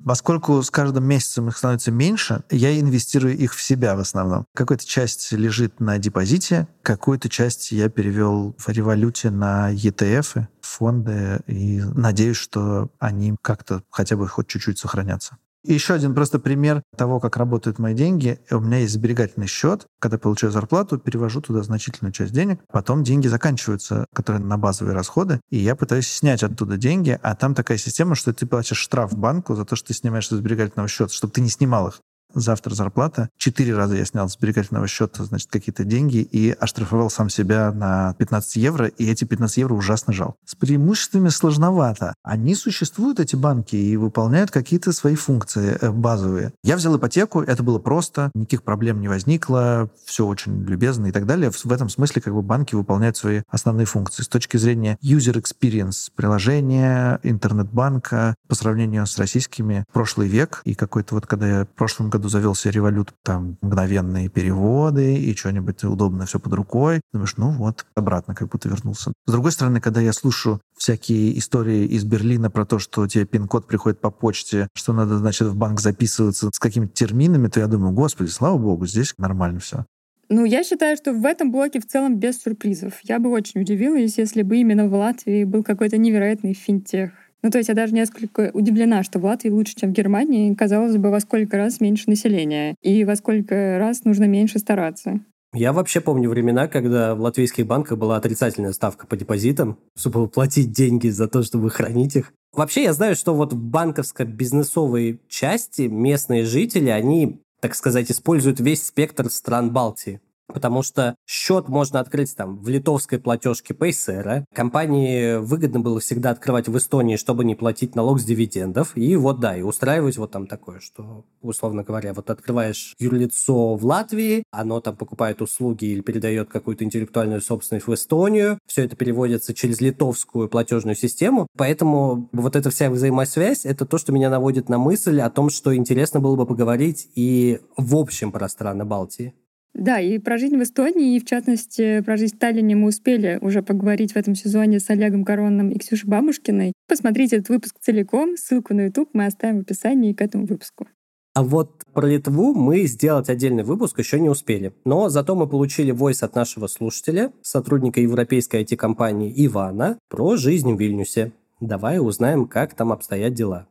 [0.06, 4.46] Поскольку с каждым месяцем их становится меньше, я инвестирую их в себя в основном.
[4.54, 11.82] Какая-то часть лежит на депозите, какую-то часть я перевел в революте на ETF, фонды, и
[11.82, 15.38] надеюсь, что они как-то хотя бы хоть чуть-чуть сохранятся.
[15.66, 18.40] И еще один просто пример того, как работают мои деньги.
[18.52, 19.86] У меня есть сберегательный счет.
[20.00, 22.60] Когда получаю зарплату, перевожу туда значительную часть денег.
[22.72, 25.40] Потом деньги заканчиваются, которые на базовые расходы.
[25.50, 27.18] И я пытаюсь снять оттуда деньги.
[27.22, 30.36] А там такая система, что ты платишь штраф банку за то, что ты снимаешь со
[30.36, 32.02] сберегательного счета, чтобы ты не снимал их
[32.34, 33.30] завтра зарплата.
[33.38, 38.14] Четыре раза я снял с сберегательного счета, значит, какие-то деньги и оштрафовал сам себя на
[38.16, 40.36] 15 евро, и эти 15 евро ужасно жал.
[40.46, 42.16] С преимуществами сложновато.
[42.24, 46.54] Они существуют, эти банки, и выполняют какие-то свои функции э, базовые.
[46.64, 51.26] Я взял ипотеку, это было просто, никаких проблем не возникло, все очень любезно и так
[51.26, 51.52] далее.
[51.52, 54.24] В этом смысле как бы банки выполняют свои основные функции.
[54.24, 61.16] С точки зрения user experience приложения, интернет-банка, по сравнению с российскими, прошлый век, и какой-то
[61.16, 66.26] вот, когда я в прошлом году году завелся револют, там мгновенные переводы и что-нибудь удобное
[66.26, 67.02] все под рукой.
[67.12, 69.12] Думаешь, ну вот, обратно как будто вернулся.
[69.26, 73.68] С другой стороны, когда я слушаю всякие истории из Берлина про то, что тебе пин-код
[73.68, 77.94] приходит по почте, что надо, значит, в банк записываться с какими-то терминами, то я думаю,
[77.94, 79.86] господи, слава богу, здесь нормально все.
[80.30, 82.94] Ну, я считаю, что в этом блоке в целом без сюрпризов.
[83.04, 87.12] Я бы очень удивилась, если бы именно в Латвии был какой-то невероятный финтех.
[87.44, 90.96] Ну, то есть я даже несколько удивлена, что в Латвии лучше, чем в Германии, казалось
[90.96, 95.20] бы, во сколько раз меньше населения и во сколько раз нужно меньше стараться.
[95.54, 100.72] Я вообще помню времена, когда в латвийских банках была отрицательная ставка по депозитам, чтобы платить
[100.72, 102.34] деньги за то, чтобы хранить их.
[102.54, 108.84] Вообще я знаю, что вот в банковско-бизнесовой части местные жители, они, так сказать, используют весь
[108.84, 110.22] спектр стран Балтии
[110.54, 114.46] потому что счет можно открыть там в литовской платежке Paysera.
[114.54, 118.96] Компании выгодно было всегда открывать в Эстонии, чтобы не платить налог с дивидендов.
[118.96, 123.86] И вот да, и устраивать вот там такое, что, условно говоря, вот открываешь юрлицо в
[123.86, 128.60] Латвии, оно там покупает услуги или передает какую-то интеллектуальную собственность в Эстонию.
[128.68, 131.48] Все это переводится через литовскую платежную систему.
[131.58, 135.76] Поэтому вот эта вся взаимосвязь, это то, что меня наводит на мысль о том, что
[135.76, 139.34] интересно было бы поговорить и в общем про страны Балтии.
[139.74, 143.40] Да, и про жизнь в Эстонии, и в частности про жизнь в Таллине мы успели
[143.42, 146.74] уже поговорить в этом сезоне с Олегом Коронным и Ксюшей Бабушкиной.
[146.88, 150.88] Посмотрите этот выпуск целиком, ссылку на YouTube мы оставим в описании к этому выпуску.
[151.36, 154.72] А вот про Литву мы сделать отдельный выпуск еще не успели.
[154.86, 160.80] Но зато мы получили войс от нашего слушателя, сотрудника европейской IT-компании Ивана, про жизнь в
[160.80, 161.32] Вильнюсе.
[161.60, 163.68] Давай узнаем, как там обстоят дела.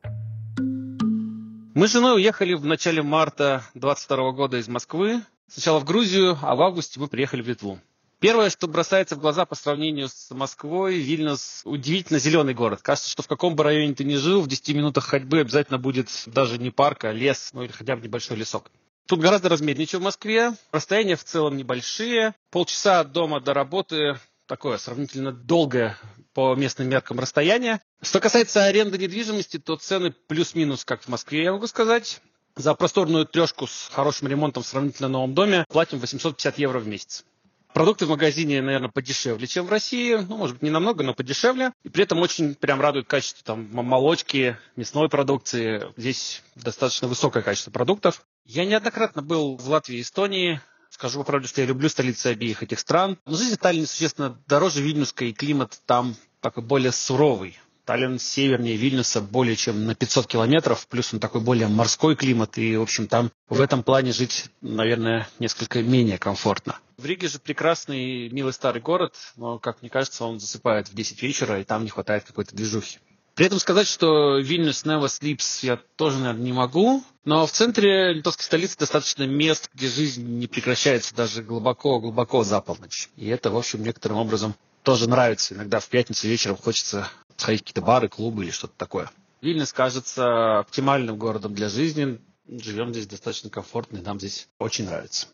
[1.73, 5.21] Мы с женой уехали в начале марта 2022 года из Москвы.
[5.47, 7.79] Сначала в Грузию, а в августе мы приехали в Литву.
[8.19, 12.81] Первое, что бросается в глаза по сравнению с Москвой, Вильнюс удивительно зеленый город.
[12.81, 16.07] Кажется, что в каком бы районе ты ни жил, в 10 минутах ходьбы обязательно будет
[16.27, 18.71] даже не парк, а лес, ну или хотя бы небольшой лесок.
[19.07, 20.53] Тут гораздо размернее, чем в Москве.
[20.71, 22.33] Расстояния в целом небольшие.
[22.49, 25.97] Полчаса от дома до работы такое сравнительно долгое
[26.33, 27.81] по местным меркам расстояние.
[28.01, 32.21] Что касается аренды недвижимости, то цены плюс-минус, как в Москве, я могу сказать.
[32.55, 37.25] За просторную трешку с хорошим ремонтом в сравнительно новом доме платим 850 евро в месяц.
[37.73, 40.13] Продукты в магазине, наверное, подешевле, чем в России.
[40.13, 41.73] Ну, может быть, не намного, но подешевле.
[41.83, 45.83] И при этом очень прям радует качество там, молочки, мясной продукции.
[45.97, 48.23] Здесь достаточно высокое качество продуктов.
[48.45, 50.61] Я неоднократно был в Латвии и Эстонии.
[50.91, 53.17] Скажу по правде, что я люблю столицы обеих этих стран.
[53.25, 57.57] Но жизнь в существенно дороже Вильнюска, и климат там такой более суровый.
[57.85, 62.77] Таллин севернее Вильнюса более чем на 500 километров, плюс он такой более морской климат, и,
[62.77, 66.77] в общем, там в этом плане жить, наверное, несколько менее комфортно.
[66.97, 71.21] В Риге же прекрасный, милый старый город, но, как мне кажется, он засыпает в 10
[71.21, 72.99] вечера, и там не хватает какой-то движухи.
[73.35, 77.03] При этом сказать, что Вильнюс never sleeps я тоже, наверное, не могу.
[77.25, 83.09] Но в центре литовской столицы достаточно мест, где жизнь не прекращается даже глубоко-глубоко за полночь.
[83.15, 85.55] И это, в общем, некоторым образом тоже нравится.
[85.55, 89.09] Иногда в пятницу вечером хочется сходить в какие-то бары, клубы или что-то такое.
[89.41, 92.19] Вильнюс кажется оптимальным городом для жизни.
[92.47, 95.27] Живем здесь достаточно комфортно, и нам здесь очень нравится.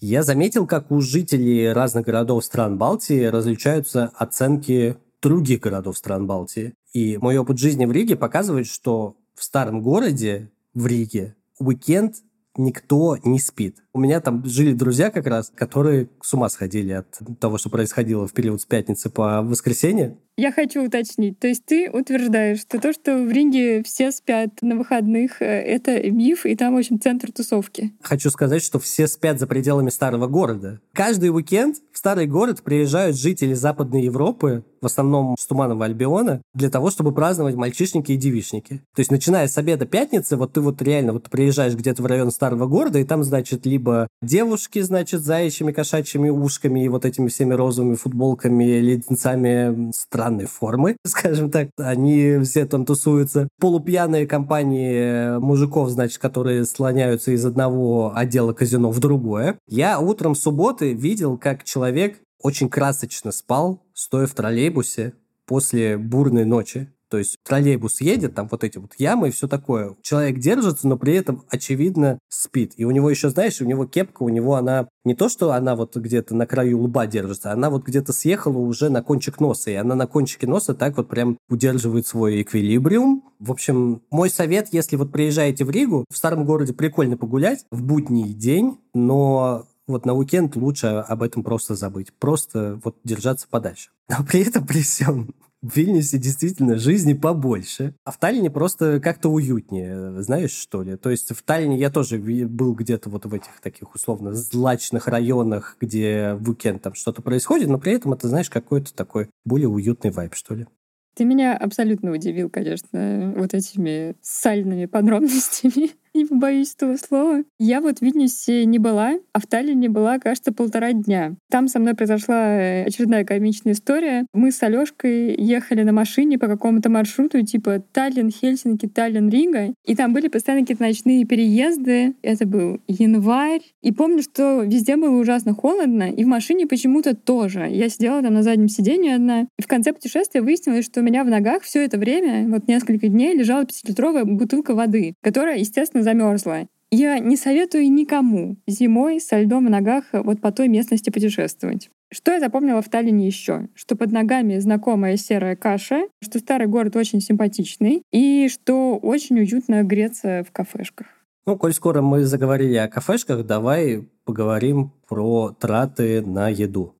[0.00, 6.74] Я заметил, как у жителей разных городов стран Балтии различаются оценки других городов стран Балтии.
[6.92, 12.16] И мой опыт жизни в Риге показывает, что в старом городе, в Риге, уикенд
[12.56, 13.78] никто не спит.
[13.92, 18.26] У меня там жили друзья как раз, которые с ума сходили от того, что происходило
[18.26, 20.18] в период с пятницы по воскресенье.
[20.36, 21.38] Я хочу уточнить.
[21.38, 26.10] То есть ты утверждаешь, что то, что в Риге все спят на выходных, э, это
[26.10, 27.92] миф, и там, в общем, центр тусовки.
[28.02, 30.80] Хочу сказать, что все спят за пределами старого города.
[30.92, 36.68] Каждый уикенд в старый город приезжают жители Западной Европы, в основном с Туманного Альбиона, для
[36.68, 38.82] того, чтобы праздновать мальчишники и девичники.
[38.94, 42.30] То есть, начиная с обеда пятницы, вот ты вот реально вот приезжаешь где-то в район
[42.30, 47.54] старого города, и там, значит, либо девушки, значит, заячьими кошачьими ушками и вот этими всеми
[47.54, 49.92] розовыми футболками, леденцами
[50.24, 51.68] странной формы, скажем так.
[51.78, 53.48] Они все там тусуются.
[53.60, 59.58] Полупьяные компании мужиков, значит, которые слоняются из одного отдела казино в другое.
[59.68, 65.14] Я утром субботы видел, как человек очень красочно спал, стоя в троллейбусе
[65.46, 66.93] после бурной ночи.
[67.14, 69.94] То есть троллейбус едет, там вот эти вот ямы и все такое.
[70.02, 72.72] Человек держится, но при этом, очевидно, спит.
[72.76, 75.76] И у него еще, знаешь, у него кепка, у него она не то, что она
[75.76, 79.74] вот где-то на краю лба держится, она вот где-то съехала уже на кончик носа, и
[79.74, 83.22] она на кончике носа так вот прям удерживает свой эквилибриум.
[83.38, 87.80] В общем, мой совет, если вот приезжаете в Ригу, в старом городе прикольно погулять в
[87.80, 92.12] будний день, но вот на уикенд лучше об этом просто забыть.
[92.14, 93.90] Просто вот держаться подальше.
[94.08, 99.30] Но при этом, при всем, в Вильнюсе действительно жизни побольше, а в Таллине просто как-то
[99.30, 100.96] уютнее, знаешь, что ли?
[100.96, 105.78] То есть в Таллине я тоже был где-то вот в этих таких условно злачных районах,
[105.80, 110.10] где в уикенд там что-то происходит, но при этом это, знаешь, какой-то такой более уютный
[110.10, 110.66] вайб, что ли.
[111.14, 115.92] Ты меня абсолютно удивил, конечно, вот этими сальными подробностями
[116.24, 117.42] не побоюсь этого слова.
[117.58, 121.34] Я вот в Вильнюсе не была, а в Таллине была, кажется, полтора дня.
[121.50, 124.26] Там со мной произошла э, очередная комичная история.
[124.32, 129.74] Мы с Алёшкой ехали на машине по какому-то маршруту, типа Таллин, Хельсинки, Таллин, Рига.
[129.84, 132.14] И там были постоянно какие-то ночные переезды.
[132.22, 133.62] Это был январь.
[133.82, 137.68] И помню, что везде было ужасно холодно, и в машине почему-то тоже.
[137.70, 139.42] Я сидела там на заднем сиденье одна.
[139.58, 143.08] И в конце путешествия выяснилось, что у меня в ногах все это время, вот несколько
[143.08, 146.68] дней, лежала пятилитровая бутылка воды, которая, естественно, замерзла.
[146.90, 151.90] Я не советую никому зимой со льдом в ногах вот по той местности путешествовать.
[152.12, 153.68] Что я запомнила в Таллине еще?
[153.74, 159.82] Что под ногами знакомая серая каша, что старый город очень симпатичный и что очень уютно
[159.82, 161.08] греться в кафешках.
[161.46, 166.93] Ну, коль скоро мы заговорили о кафешках, давай поговорим про траты на еду.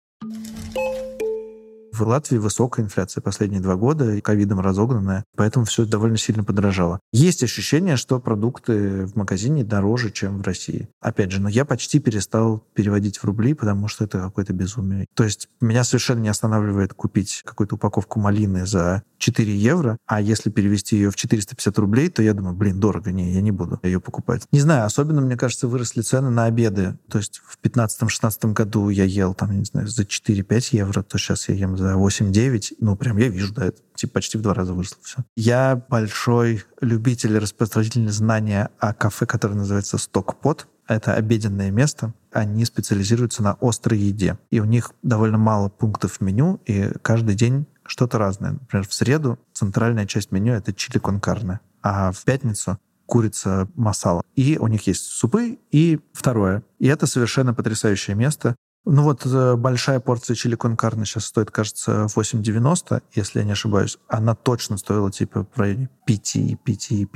[1.94, 6.98] В Латвии высокая инфляция последние два года, ковидом разогнанная, поэтому все довольно сильно подорожало.
[7.12, 10.88] Есть ощущение, что продукты в магазине дороже, чем в России.
[11.00, 15.06] Опять же, но я почти перестал переводить в рубли, потому что это какое-то безумие.
[15.14, 20.50] То есть меня совершенно не останавливает купить какую-то упаковку малины за 4 евро, а если
[20.50, 24.00] перевести ее в 450 рублей, то я думаю, блин, дорого, не, я не буду ее
[24.00, 24.42] покупать.
[24.50, 26.98] Не знаю, особенно, мне кажется, выросли цены на обеды.
[27.08, 31.48] То есть в 15-16 году я ел там, не знаю, за 4-5 евро, то сейчас
[31.48, 34.54] я ем за за 8-9, ну, прям я вижу, да, это типа почти в два
[34.54, 35.18] раза выросло все.
[35.36, 40.66] Я большой любитель распространитель знания о кафе, которое называется «Стокпот».
[40.88, 42.12] Это обеденное место.
[42.32, 44.38] Они специализируются на острой еде.
[44.50, 48.52] И у них довольно мало пунктов в меню, и каждый день что-то разное.
[48.52, 54.22] Например, в среду центральная часть меню— это чили кон карне, а в пятницу курица масала.
[54.34, 56.62] И у них есть супы и второе.
[56.78, 58.56] И это совершенно потрясающее место.
[58.86, 63.52] Ну вот э, большая порция чили кон карне сейчас стоит, кажется, 8,90, если я не
[63.52, 63.98] ошибаюсь.
[64.08, 67.06] Она точно стоила типа в районе 5-5-50,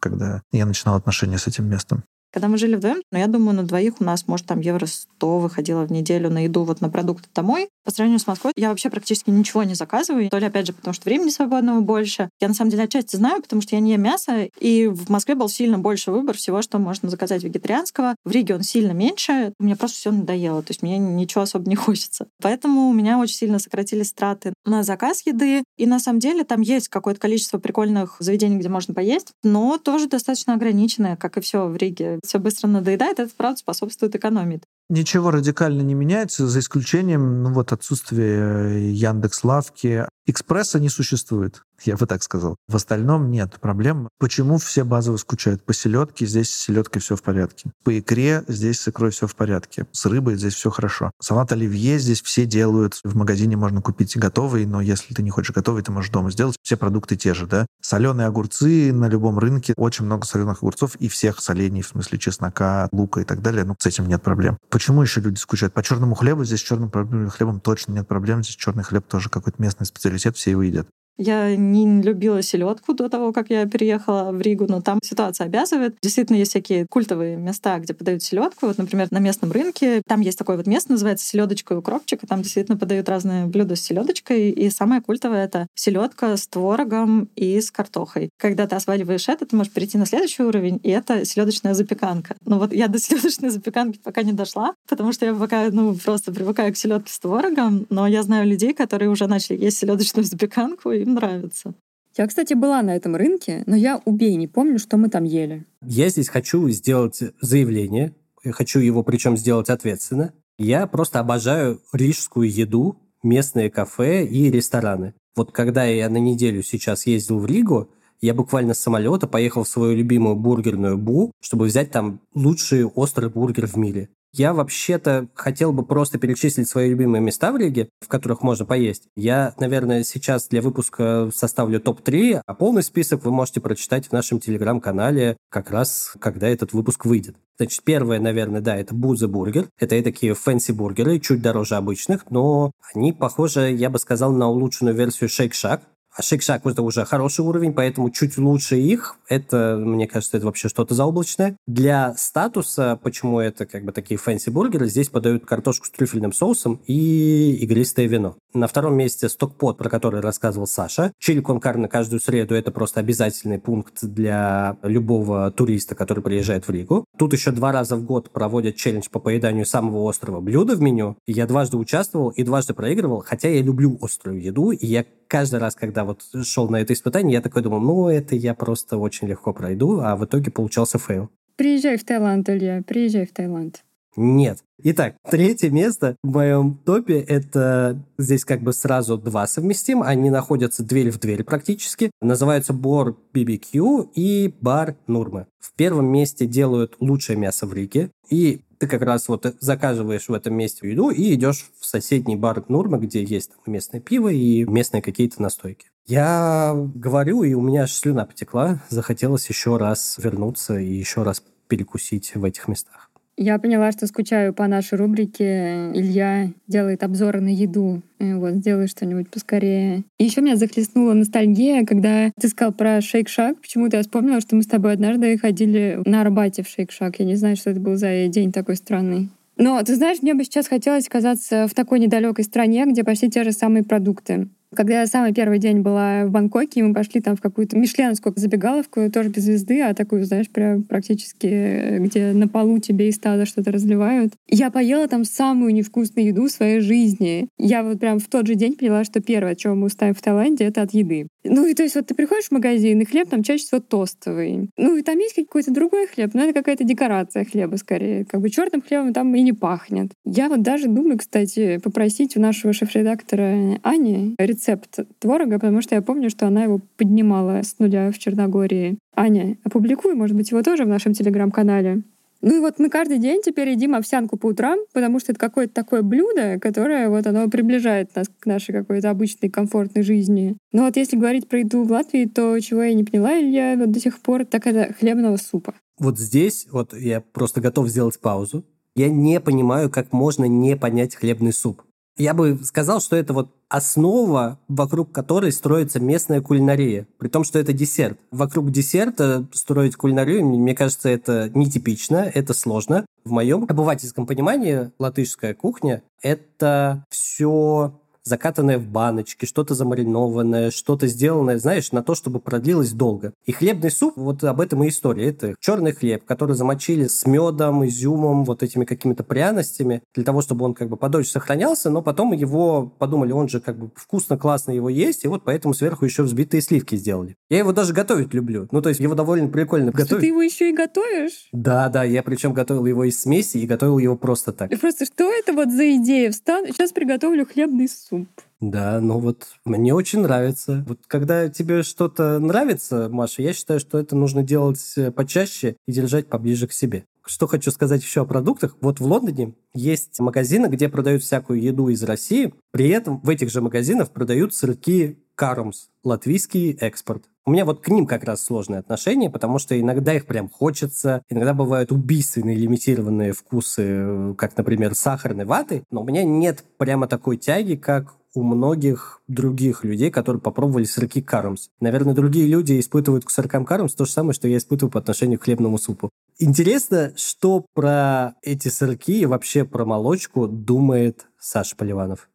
[0.00, 2.04] когда я начинал отношения с этим местом.
[2.34, 5.38] Когда мы жили вдвоем, ну, я думаю, на двоих у нас, может, там евро 100
[5.38, 7.68] выходило в неделю на еду вот на продукты домой.
[7.84, 10.28] По сравнению с Москвой я вообще практически ничего не заказываю.
[10.30, 12.28] То ли, опять же, потому что времени свободного больше.
[12.40, 15.36] Я, на самом деле, отчасти знаю, потому что я не ем мясо, и в Москве
[15.36, 18.16] был сильно больше выбор всего, что можно заказать вегетарианского.
[18.24, 19.52] В Риге он сильно меньше.
[19.60, 20.60] Мне просто все надоело.
[20.62, 22.26] То есть мне ничего особо не хочется.
[22.42, 25.62] Поэтому у меня очень сильно сократились траты на заказ еды.
[25.76, 30.08] И на самом деле там есть какое-то количество прикольных заведений, где можно поесть, но тоже
[30.08, 34.60] достаточно ограниченное, как и все в Риге все быстро надоедает, это, правда, способствует экономии.
[34.90, 40.06] Ничего радикально не меняется, за исключением ну, вот отсутствия Яндекс Лавки.
[40.26, 42.56] Экспресса не существует, я бы так сказал.
[42.68, 44.08] В остальном нет проблем.
[44.18, 45.64] Почему все базово скучают?
[45.64, 47.70] По селедке здесь с селедкой все в порядке.
[47.82, 49.86] По икре здесь с икрой все в порядке.
[49.92, 51.10] С рыбой здесь все хорошо.
[51.20, 53.00] Салат оливье здесь все делают.
[53.04, 56.56] В магазине можно купить готовый, но если ты не хочешь готовый, ты можешь дома сделать.
[56.62, 57.66] Все продукты те же, да?
[57.82, 59.74] Соленые огурцы на любом рынке.
[59.76, 63.64] Очень много соленых огурцов и всех солений, в смысле чеснока, лука и так далее.
[63.64, 64.58] Ну, с этим нет проблем.
[64.74, 65.72] Почему еще люди скучают?
[65.72, 66.90] По черному хлебу здесь черным
[67.30, 68.42] хлебом точно нет проблем.
[68.42, 70.88] Здесь черный хлеб тоже какой-то местный специалитет, все его едят.
[71.16, 75.96] Я не любила селедку до того, как я переехала в Ригу, но там ситуация обязывает.
[76.02, 78.66] Действительно, есть всякие культовые места, где подают селедку.
[78.66, 82.26] Вот, например, на местном рынке там есть такое вот место, называется селедочка и укропчик, и
[82.26, 84.50] там действительно подают разные блюда с селедочкой.
[84.50, 88.30] И самое культовое это селедка с творогом и с картохой.
[88.38, 92.36] Когда ты осваиваешь это, ты можешь перейти на следующий уровень, и это селедочная запеканка.
[92.44, 96.32] Но вот я до селедочной запеканки пока не дошла, потому что я пока ну, просто
[96.32, 100.90] привыкаю к селедке с творогом, но я знаю людей, которые уже начали есть селедочную запеканку,
[100.90, 101.74] и им нравится.
[102.16, 105.66] Я, кстати, была на этом рынке, но я убей не помню, что мы там ели.
[105.82, 108.14] Я здесь хочу сделать заявление.
[108.44, 110.32] Я хочу его причем сделать ответственно.
[110.58, 115.14] Я просто обожаю рижскую еду, местные кафе и рестораны.
[115.34, 117.90] Вот когда я на неделю сейчас ездил в Ригу,
[118.20, 123.28] я буквально с самолета поехал в свою любимую бургерную Бу, чтобы взять там лучший острый
[123.28, 124.08] бургер в мире.
[124.36, 129.04] Я вообще-то хотел бы просто перечислить свои любимые места в Риге, в которых можно поесть.
[129.14, 134.40] Я, наверное, сейчас для выпуска составлю топ-3, а полный список вы можете прочитать в нашем
[134.40, 137.36] телеграм-канале как раз, когда этот выпуск выйдет.
[137.58, 139.68] Значит, первое, наверное, да, это Бузе Бургер.
[139.78, 145.30] Это такие fancy-бургеры, чуть дороже обычных, но они похожи, я бы сказал, на улучшенную версию
[145.30, 145.82] Shake Shack.
[146.16, 149.16] А Shake Shack это уже хороший уровень, поэтому чуть лучше их.
[149.28, 151.56] Это, мне кажется, это вообще что-то заоблачное.
[151.66, 157.56] Для статуса, почему это как бы такие fancy-бургеры, здесь подают картошку с трюфельным соусом и
[157.56, 158.36] игристое вино.
[158.56, 161.12] На втором месте Stockpot, про который рассказывал Саша.
[161.18, 166.70] Чили кон карне каждую среду– это просто обязательный пункт для любого туриста, который приезжает в
[166.70, 167.04] Ригу.
[167.18, 171.16] Тут еще два раза в год проводят челлендж по поеданию самого острого блюда в меню.
[171.26, 175.74] Я дважды участвовал и дважды проигрывал, хотя я люблю острую еду, и я каждый раз,
[175.74, 179.52] когда вот шел на это испытание, я такой думал, ну, это я просто очень легко
[179.52, 181.28] пройду, а в итоге получался фейл.
[181.56, 183.82] Приезжай в Таиланд, Илья, приезжай в Таиланд.
[184.16, 184.58] Нет.
[184.82, 190.02] Итак, третье место в моем топе– это здесь как бы сразу два совместим.
[190.02, 192.10] Они находятся дверь в дверь практически.
[192.20, 195.46] Называются Бор BBQ и Бар Нурмы.
[195.58, 198.10] В первом месте делают лучшее мясо в Риге.
[198.28, 202.64] И ты как раз вот заказываешь в этом месте еду и идешь в соседний бар
[202.68, 205.86] Нурма, где есть местное пиво и местные какие-то настойки.
[206.06, 208.82] Я говорю, и у меня аж слюна потекла.
[208.90, 213.10] Захотелось еще раз вернуться и еще раз перекусить в этих местах.
[213.36, 215.90] Я поняла, что скучаю по нашей рубрике.
[215.92, 218.02] Илья делает обзоры на еду.
[218.20, 220.04] Э, вот, сделай что-нибудь поскорее.
[220.18, 223.60] И еще меня захлестнула ностальгия, когда ты сказал про шейк-шак.
[223.60, 227.16] Почему-то я вспомнила, что мы с тобой однажды ходили на Арбате в шейк-шак.
[227.18, 229.30] Я не знаю, что это был за день такой странный.
[229.56, 233.44] Но, ты знаешь, мне бы сейчас хотелось оказаться в такой недалекой стране, где почти те
[233.44, 234.48] же самые продукты.
[234.74, 239.10] Когда я самый первый день была в Бангкоке, мы пошли там в какую-то мишленовскую забегаловку,
[239.10, 243.46] тоже без звезды, а такую, знаешь, прям практически, э, где на полу тебе из таза
[243.46, 244.32] что-то разливают.
[244.48, 247.48] Я поела там самую невкусную еду в своей жизни.
[247.58, 250.64] Я вот прям в тот же день поняла, что первое, чего мы устаем в Таиланде,
[250.64, 251.28] это от еды.
[251.44, 254.70] Ну и то есть вот ты приходишь в магазин, и хлеб там чаще всего тостовый.
[254.76, 258.24] Ну и там есть какой-то другой хлеб, но это какая-то декорация хлеба скорее.
[258.24, 260.10] Как бы черным хлебом там и не пахнет.
[260.24, 265.94] Я вот даже думаю, кстати, попросить у нашего шеф-редактора Ани рецепт рецепт творога, потому что
[265.94, 268.98] я помню, что она его поднимала с нуля в Черногории.
[269.14, 272.02] Аня, опубликуй, может быть, его тоже в нашем телеграм-канале.
[272.40, 275.72] Ну и вот мы каждый день теперь едим овсянку по утрам, потому что это какое-то
[275.72, 280.56] такое блюдо, которое вот оно приближает нас к нашей какой-то обычной комфортной жизни.
[280.70, 283.92] Но вот если говорить про еду в Латвии, то чего я не поняла, Илья, вот
[283.92, 285.74] до сих пор, так это хлебного супа.
[285.98, 288.66] Вот здесь вот я просто готов сделать паузу.
[288.94, 291.82] Я не понимаю, как можно не понять хлебный суп.
[292.16, 297.08] Я бы сказал, что это вот основа, вокруг которой строится местная кулинария.
[297.18, 298.18] При том, что это десерт.
[298.30, 303.04] Вокруг десерта строить кулинарию, мне кажется, это нетипично, это сложно.
[303.24, 311.58] В моем обывательском понимании латышская кухня– это все закатанное в баночки, что-то замаринованное, что-то сделанное,
[311.58, 313.32] знаешь, на то, чтобы продлилось долго.
[313.44, 315.28] И хлебный суп, вот об этом и история.
[315.28, 320.64] Это черный хлеб, который замочили с медом, изюмом, вот этими какими-то пряностями, для того, чтобы
[320.64, 324.72] он как бы подольше сохранялся, но потом его подумали, он же как бы вкусно, классно
[324.72, 327.36] его есть, и вот поэтому сверху еще взбитые сливки сделали.
[327.50, 328.68] Я его даже готовить люблю.
[328.70, 330.20] Ну, то есть его довольно прикольно Что готовить.
[330.22, 331.48] ты его еще и готовишь?
[331.52, 334.72] Да, да, я причем готовил его из смеси и готовил его просто так.
[334.72, 336.30] И просто что это вот за идея?
[336.30, 338.13] Встану, сейчас приготовлю хлебный суп.
[338.60, 340.84] Да, ну вот мне очень нравится.
[340.88, 345.92] Вот когда тебе что-то нравится, Маша, я считаю, что это нужно делать э, почаще и
[345.92, 347.04] держать поближе к себе.
[347.26, 348.76] Что хочу сказать еще о продуктах.
[348.80, 352.54] Вот в Лондоне есть магазины, где продают всякую еду из России.
[352.70, 357.24] При этом в этих же магазинах продают сырки Карумс, латвийский экспорт.
[357.46, 361.22] У меня вот к ним как раз сложные отношения, потому что иногда их прям хочется,
[361.28, 367.06] иногда бывают убийственные лимитированные вкусы, э, как, например, сахарной ваты, но у меня нет прямо
[367.06, 371.68] такой тяги, как у многих других людей, которые попробовали сырки Карумс.
[371.80, 375.38] Наверное, другие люди испытывают к сыркам Карумс то же самое, что я испытываю по отношению
[375.38, 376.10] к хлебному супу.
[376.38, 382.28] Интересно, что про эти сырки и вообще про молочку думает Саша Поливанов.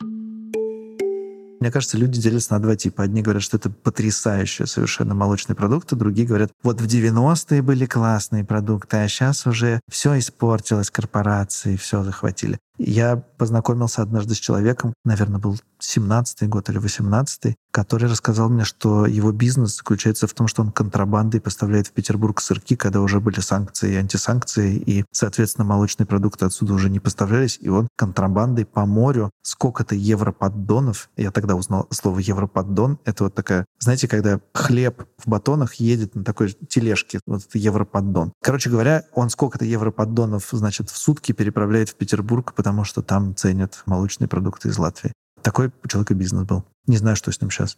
[1.60, 3.04] Мне кажется, люди делятся на два типа.
[3.04, 8.46] Одни говорят, что это потрясающие совершенно молочные продукты, другие говорят, вот в 90-е были классные
[8.46, 12.60] продукты, а сейчас уже все испортилось, корпорации все захватили.
[12.80, 19.06] Я познакомился однажды с человеком, наверное, был 17-й год или 18-й, который рассказал мне, что
[19.06, 23.42] его бизнес заключается в том, что он контрабандой поставляет в Петербург сырки, когда уже были
[23.42, 28.86] санкции и антисанкции, и, соответственно, молочные продукты отсюда уже не поставлялись, и он контрабандой по
[28.86, 35.28] морю сколько-то европоддонов, я тогда узнал слово европоддон, это вот такая, знаете, когда хлеб в
[35.28, 38.32] батонах едет на такой тележке, вот это европоддон.
[38.42, 43.84] Короче говоря, он сколько-то европоддонов, значит, в сутки переправляет в Петербург, потому что там ценят
[43.86, 45.14] молочные продукты из Латвии.
[45.42, 46.66] Такой у человека бизнес был.
[46.88, 47.78] Не знаю, что с ним сейчас.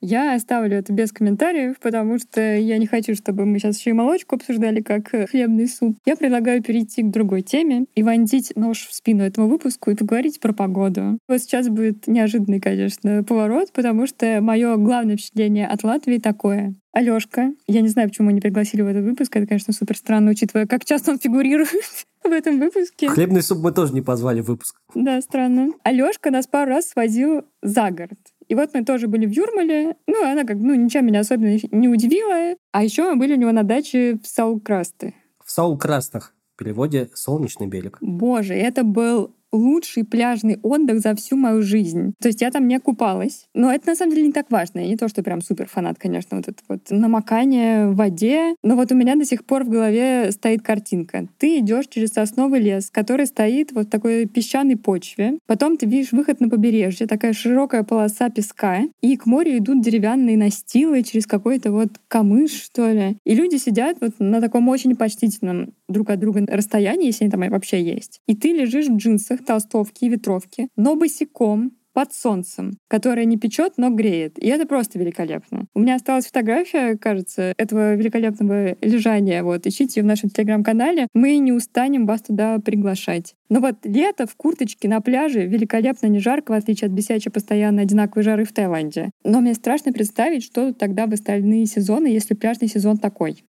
[0.00, 3.94] Я оставлю это без комментариев, потому что я не хочу, чтобы мы сейчас еще и
[3.94, 5.96] молочку обсуждали как хлебный суп.
[6.06, 10.40] Я предлагаю перейти к другой теме и вонзить нож в спину этому выпуску и поговорить
[10.40, 11.18] про погоду.
[11.28, 16.74] Вот сейчас будет неожиданный, конечно, поворот, потому что мое главное впечатление от Латвии такое.
[16.92, 20.32] Алёшка, я не знаю, почему мы не пригласили в этот выпуск, это, конечно, супер странно,
[20.32, 21.68] учитывая, как часто он фигурирует
[22.24, 23.08] в этом выпуске.
[23.08, 24.76] Хлебный суп мы тоже не позвали в выпуск.
[24.94, 25.70] Да, странно.
[25.84, 28.18] Алёшка нас пару раз свозил за город.
[28.50, 29.96] И вот мы тоже были в Юрмале.
[30.08, 32.56] Ну, она как ну, ничем меня особенно не удивила.
[32.72, 35.14] А еще мы были у него на даче в Саулкрасты.
[35.44, 36.34] В Саул-Крастах.
[36.56, 37.98] В переводе «Солнечный берег».
[38.00, 42.14] Боже, это был лучший пляжный отдых за всю мою жизнь.
[42.20, 43.46] То есть я там не купалась.
[43.54, 44.80] Но это на самом деле не так важно.
[44.80, 48.54] Я не то, что прям супер фанат, конечно, вот это вот намокание в воде.
[48.62, 51.26] Но вот у меня до сих пор в голове стоит картинка.
[51.38, 55.38] Ты идешь через сосновый лес, который стоит вот в такой песчаной почве.
[55.46, 58.82] Потом ты видишь выход на побережье, такая широкая полоса песка.
[59.00, 63.16] И к морю идут деревянные настилы через какой-то вот камыш, что ли.
[63.24, 67.40] И люди сидят вот на таком очень почтительном друг от друга расстоянии, если они там
[67.50, 68.20] вообще есть.
[68.26, 73.74] И ты лежишь в джинсах, толстовке и ветровке, но босиком, под солнцем, которое не печет,
[73.76, 74.38] но греет.
[74.38, 75.66] И это просто великолепно.
[75.74, 79.42] У меня осталась фотография, кажется, этого великолепного лежания.
[79.42, 81.08] Вот, ищите ее в нашем телеграм-канале.
[81.14, 83.34] Мы не устанем вас туда приглашать.
[83.48, 87.82] Но вот лето в курточке на пляже великолепно не жарко, в отличие от бесячей постоянно
[87.82, 89.10] одинаковой жары в Таиланде.
[89.24, 93.44] Но мне страшно представить, что тогда в остальные сезоны, если пляжный сезон такой.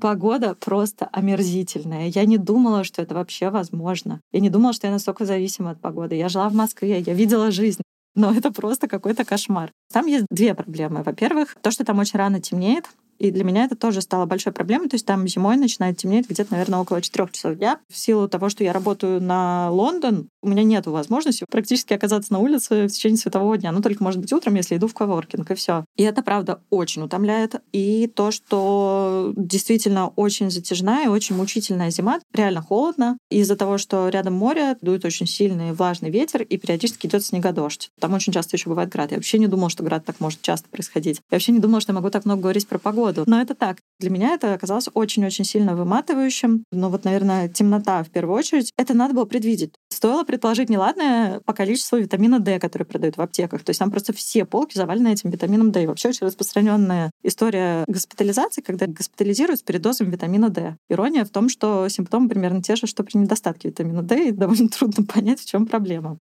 [0.00, 2.08] Погода просто омерзительная.
[2.08, 4.20] Я не думала, что это вообще возможно.
[4.32, 6.14] Я не думала, что я настолько зависима от погоды.
[6.14, 7.82] Я жила в Москве, я видела жизнь.
[8.14, 9.70] Но это просто какой-то кошмар.
[9.92, 11.02] Там есть две проблемы.
[11.02, 12.86] Во-первых, то, что там очень рано темнеет,
[13.18, 14.88] и для меня это тоже стало большой проблемой.
[14.88, 17.80] То есть там зимой начинает темнеть где-то, наверное, около 4 часов дня.
[17.88, 22.38] В силу того, что я работаю на Лондон, у меня нет возможности практически оказаться на
[22.38, 23.72] улице в течение светового дня.
[23.72, 25.84] Ну, только, может быть, утром, если иду в коворкинг, и все.
[25.96, 27.56] И это, правда, очень утомляет.
[27.72, 33.18] И то, что действительно очень затяжная и очень мучительная зима, реально холодно.
[33.30, 37.90] Из-за того, что рядом море, дует очень сильный влажный ветер, и периодически идет снегодождь.
[38.00, 39.10] Там очень часто еще бывает град.
[39.10, 41.16] Я вообще не думала, что град так может часто происходить.
[41.30, 43.24] Я вообще не думала, что я могу так много говорить про погоду погоду.
[43.26, 43.78] Но это так.
[44.00, 46.64] Для меня это оказалось очень-очень сильно выматывающим.
[46.70, 48.72] Но вот, наверное, темнота в первую очередь.
[48.76, 49.74] Это надо было предвидеть.
[49.90, 53.64] Стоило предположить неладное по количеству витамина D, который продают в аптеках.
[53.64, 55.84] То есть там просто все полки завалены этим витамином D.
[55.84, 60.76] И вообще очень распространенная история госпитализации, когда госпитализируют с передозом витамина D.
[60.88, 64.68] Ирония в том, что симптомы примерно те же, что при недостатке витамина D, и довольно
[64.78, 66.18] трудно понять, в чем проблема.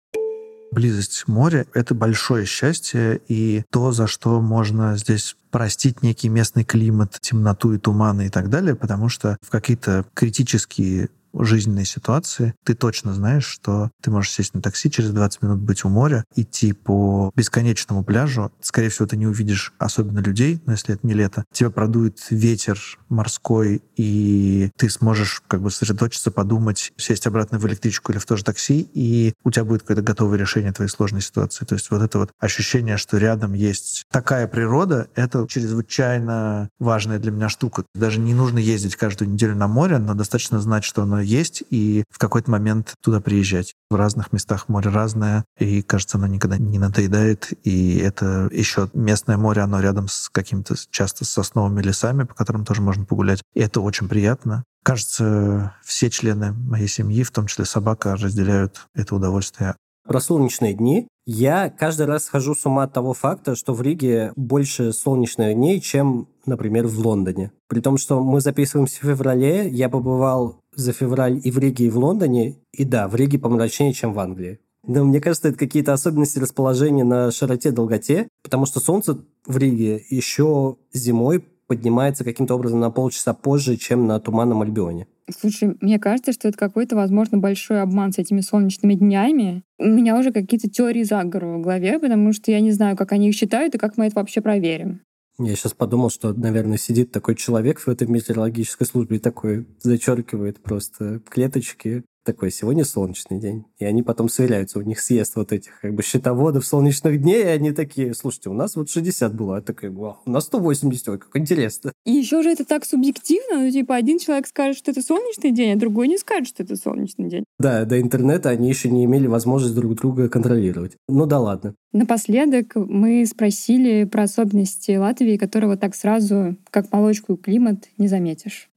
[0.77, 7.17] Близость моря— это большое счастье, и то, за что можно здесь простить некий местный климат,
[7.19, 11.09] темноту и туманы и так далее, потому что в какие-то критические
[11.45, 15.85] жизненной ситуации, ты точно знаешь, что ты можешь сесть на такси, через 20 минут быть
[15.85, 18.53] у моря, идти по бесконечному пляжу.
[18.61, 21.45] Скорее всего, ты не увидишь особенно людей, но если это не лето.
[21.53, 22.79] Тебя продует ветер
[23.09, 28.37] морской, и ты сможешь как бы сосредоточиться, подумать, сесть обратно в электричку или в то
[28.37, 31.65] же такси, и у тебя будет какое-то готовое решение твоей сложной ситуации.
[31.65, 37.31] То есть вот это вот ощущение, что рядом есть такая природа, это чрезвычайно важная для
[37.31, 37.85] меня штука.
[37.95, 42.05] Даже не нужно ездить каждую неделю на море, но достаточно знать, что оно есть, и
[42.11, 43.75] в какой-то момент туда приезжать.
[43.91, 47.53] В разных местах море разное, и, кажется, оно никогда не надоедает.
[47.65, 52.65] И это еще местное море, оно рядом с каким-то часто с сосновыми лесами, по которым
[52.65, 53.43] тоже можно погулять.
[53.55, 54.65] И это очень приятно.
[54.85, 59.75] Кажется, все члены моей семьи, в том числе собака, разделяют это удовольствие.
[60.07, 61.09] Про солнечные дни.
[61.29, 65.81] Я каждый раз схожу с ума от того факта, что в Риге больше солнечных дней,
[65.81, 67.51] чем, например, в Лондоне.
[67.67, 71.91] При том, что мы записываемся в феврале, я побывал за февраль и в Риге, и
[71.91, 72.59] в Лондоне.
[72.71, 74.61] И да, в Риге помрачнее, чем в Англии.
[74.87, 80.77] Но мне кажется, это какие-то особенности расположения на широте-долготе, потому что солнце в Риге еще
[80.93, 85.09] зимой поднимается каким-то образом на полчаса позже, чем на Туманном Альбионе.
[85.29, 89.65] Слушай, мне кажется, что это какой-то, возможно, большой обман с этими солнечными днями.
[89.79, 93.29] У меня уже какие-то теории заговора в голове, потому что я не знаю, как они
[93.29, 95.01] их считают и как мы это вообще проверим.
[95.39, 100.63] Я сейчас подумал, что, наверное, сидит такой человек в этой метеорологической службе и такой зачеркивает
[100.63, 103.65] просто клеточки такой, сегодня солнечный день.
[103.79, 107.47] И они потом сверяются, у них съезд вот этих как бы счетоводов солнечных дней, и
[107.47, 111.19] они такие, слушайте, у нас вот 60 было, а такая, вау, у нас 180, ой,
[111.19, 111.93] как интересно.
[112.05, 115.73] И еще же это так субъективно, ну, типа, один человек скажет, что это солнечный день,
[115.73, 117.45] а другой не скажет, что это солнечный день.
[117.59, 120.97] Да, до интернета они еще не имели возможность друг друга контролировать.
[121.09, 121.75] Ну да ладно.
[121.93, 128.69] Напоследок мы спросили про особенности Латвии, которого так сразу, как молочку и климат, не заметишь.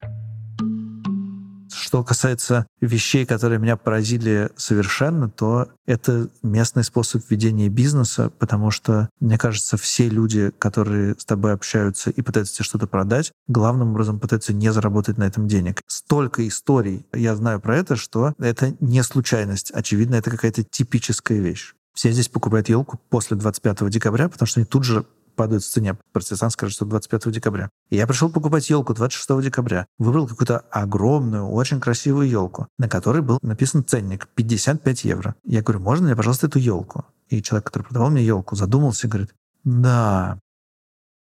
[1.90, 9.08] Что касается вещей, которые меня поразили совершенно, то это местный способ ведения бизнеса, потому что,
[9.18, 14.20] мне кажется, все люди, которые с тобой общаются и пытаются тебе что-то продать, главным образом
[14.20, 15.82] пытаются не заработать на этом денег.
[15.88, 19.72] Столько историй я знаю про это, что это не случайность.
[19.72, 21.74] Очевидно, это какая-то типическая вещь.
[21.92, 25.04] Все здесь покупают елку после 25 декабря, потому что они тут же
[25.40, 25.96] падают в цене.
[26.12, 27.70] Протестант скажет, что 25 декабря.
[27.88, 29.86] И я пришел покупать елку 26 декабря.
[29.98, 35.34] Выбрал какую-то огромную, очень красивую елку, на которой был написан ценник 55 евро.
[35.46, 37.06] Я говорю, можно мне, пожалуйста, эту елку?
[37.30, 39.30] И человек, который продавал мне елку, задумался и говорит,
[39.64, 40.38] да,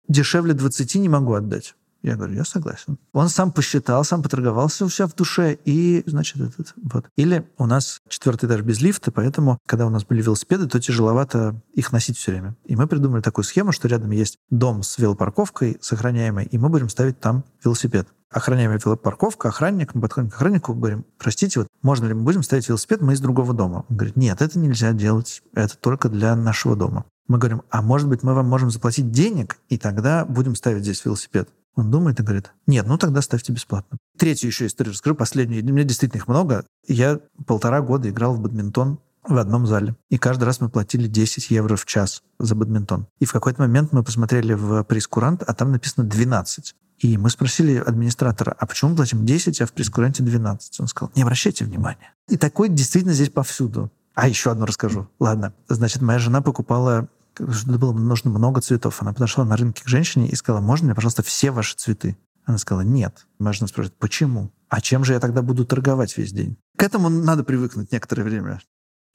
[0.09, 1.77] дешевле 20 не могу отдать.
[2.03, 2.99] Я говорю, я согласен.
[3.13, 7.07] Он сам посчитал, сам поторговался у себя в душе, и, значит, этот, вот.
[7.17, 11.61] Или у нас четвертый этаж без лифта, поэтому, когда у нас были велосипеды, то тяжеловато
[11.75, 12.57] их носить все время.
[12.65, 16.89] И мы придумали такую схему, что рядом есть дом с велопарковкой сохраняемой, и мы будем
[16.89, 22.15] ставить там велосипед охраняемая велопарковка, охранник, мы подходим к охраннику, говорим, простите, вот можно ли
[22.15, 23.85] мы будем ставить велосипед, мы из другого дома?
[23.89, 27.05] Он говорит, нет, это нельзя делать, это только для нашего дома.
[27.29, 31.05] Мы говорим, а может быть, мы вам можем заплатить денег, и тогда будем ставить здесь
[31.05, 31.49] велосипед.
[31.75, 33.99] Он думает и говорит, нет, ну тогда ставьте бесплатно.
[34.18, 35.64] Третью еще историю расскажу, последнюю.
[35.64, 36.64] У меня действительно их много.
[36.87, 39.95] Я полтора года играл в бадминтон в одном зале.
[40.11, 43.07] И каждый раз мы платили 10 евро в час за бадминтон.
[43.20, 46.75] И в какой-то момент мы посмотрели в прескурант, а там написано 12.
[46.99, 50.81] И мы спросили администратора, а почему мы платим 10, а в прескуранте 12?
[50.81, 52.14] Он сказал, не обращайте внимания.
[52.29, 53.91] И такое действительно здесь повсюду.
[54.14, 55.09] А еще одно расскажу.
[55.18, 55.55] Ладно.
[55.68, 57.09] Значит, моя жена покупала
[57.39, 59.03] было нужно много цветов.
[59.03, 62.16] Она подошла на рынке к женщине и сказала, можно мне, пожалуйста, все ваши цветы?
[62.45, 63.26] Она сказала, нет.
[63.39, 64.51] Моя жена спрашивает, почему?
[64.68, 66.57] А чем же я тогда буду торговать весь день?
[66.76, 68.61] К этому надо привыкнуть некоторое время.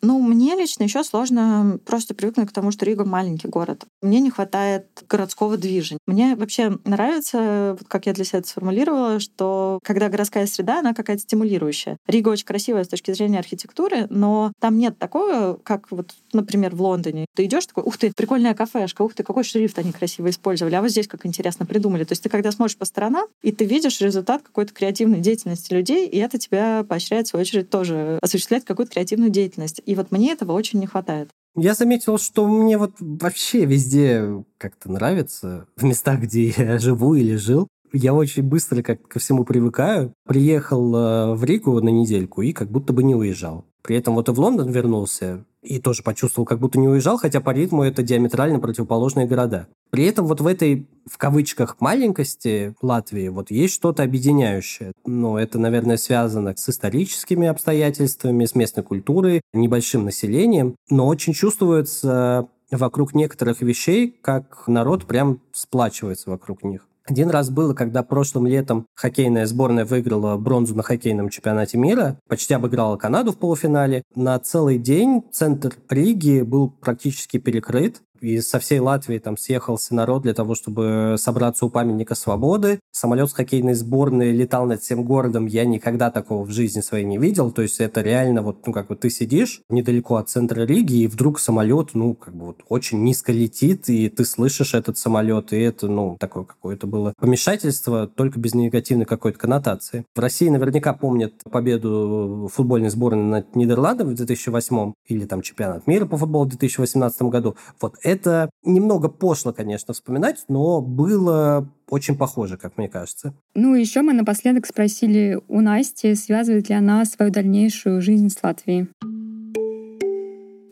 [0.02, 3.86] Ну, мне лично еще сложно просто привыкнуть к тому, что Рига маленький город.
[4.02, 6.00] Мне не хватает городского движения.
[6.06, 10.93] Мне вообще нравится, вот как я для себя это сформулировала, что когда городская среда, она
[10.93, 11.98] какая-то стимулирующая.
[12.08, 16.82] Рига очень красивая с точки зрения архитектуры, но там нет такого, как вот, например, в
[16.82, 17.26] Лондоне.
[17.36, 20.82] Ты идешь такой, ух ты, прикольная кафешка, ух ты, какой шрифт они красиво использовали, а
[20.82, 22.04] вот здесь как интересно придумали.
[22.04, 26.08] То есть ты когда смотришь по сторонам, и ты видишь результат какой-то креативной деятельности людей,
[26.08, 29.82] и это тебя поощряет, в свою очередь, тоже осуществлять какую-то креативную деятельность.
[29.88, 31.30] И вот мне этого очень не хватает.
[31.56, 37.36] Я заметил, что мне вот вообще везде как-то нравится, в местах, где я живу или
[37.36, 37.68] жил.
[37.94, 40.14] Я очень быстро как ко всему привыкаю.
[40.26, 43.66] Приехал э, в Ригу на недельку и как будто бы не уезжал.
[43.88, 47.40] При этом вот и в Лондон вернулся, и тоже почувствовал, как будто не уезжал, хотя
[47.40, 49.70] по ритму это диаметрально противоположные города.
[49.92, 54.92] При этом вот в этой, в кавычках, маленькости Латвии вот есть что-то объединяющее.
[55.06, 62.50] Ну, это, наверное, связано с историческими обстоятельствами, с местной культурой, небольшим населением, но очень чувствуется
[62.70, 66.86] вокруг некоторых вещей, как народ прям сплачивается вокруг них.
[67.08, 72.53] Один раз было, когда прошлым летом хоккейная сборная выиграла бронзу на хоккейном чемпионате мира, почти
[72.53, 74.03] обыграла Канаду в полуфинале.
[74.14, 78.01] На целый день центр Риги был практически перекрыт.
[78.22, 82.80] И со всей Латвии там съехался народ для того, чтобы собраться у памятника свободы.
[82.91, 85.45] Самолет с хоккейной сборной летал над всем городом.
[85.45, 87.51] Я никогда такого в жизни своей не видел.
[87.51, 91.07] То есть это реально вот, ну, как бы ты сидишь недалеко от центра Риги, и
[91.07, 95.57] вдруг самолет, ну, как бы вот очень низко летит, и ты слышишь этот самолет, и
[95.57, 100.05] это, ну, такое какое-то было помешательство, только без негативной какой-то коннотации.
[100.15, 106.05] В России наверняка помнят победу футбольной сборной над Нидерландами в 2008 или там чемпионат мира
[106.05, 107.55] по футболу в 2018 году.
[107.82, 113.34] Вот это немного пошло, конечно, вспоминать, но было очень похоже, как мне кажется.
[113.53, 118.88] Ну, еще мы напоследок спросили у Насти, связывает ли она свою дальнейшую жизнь с Латвией.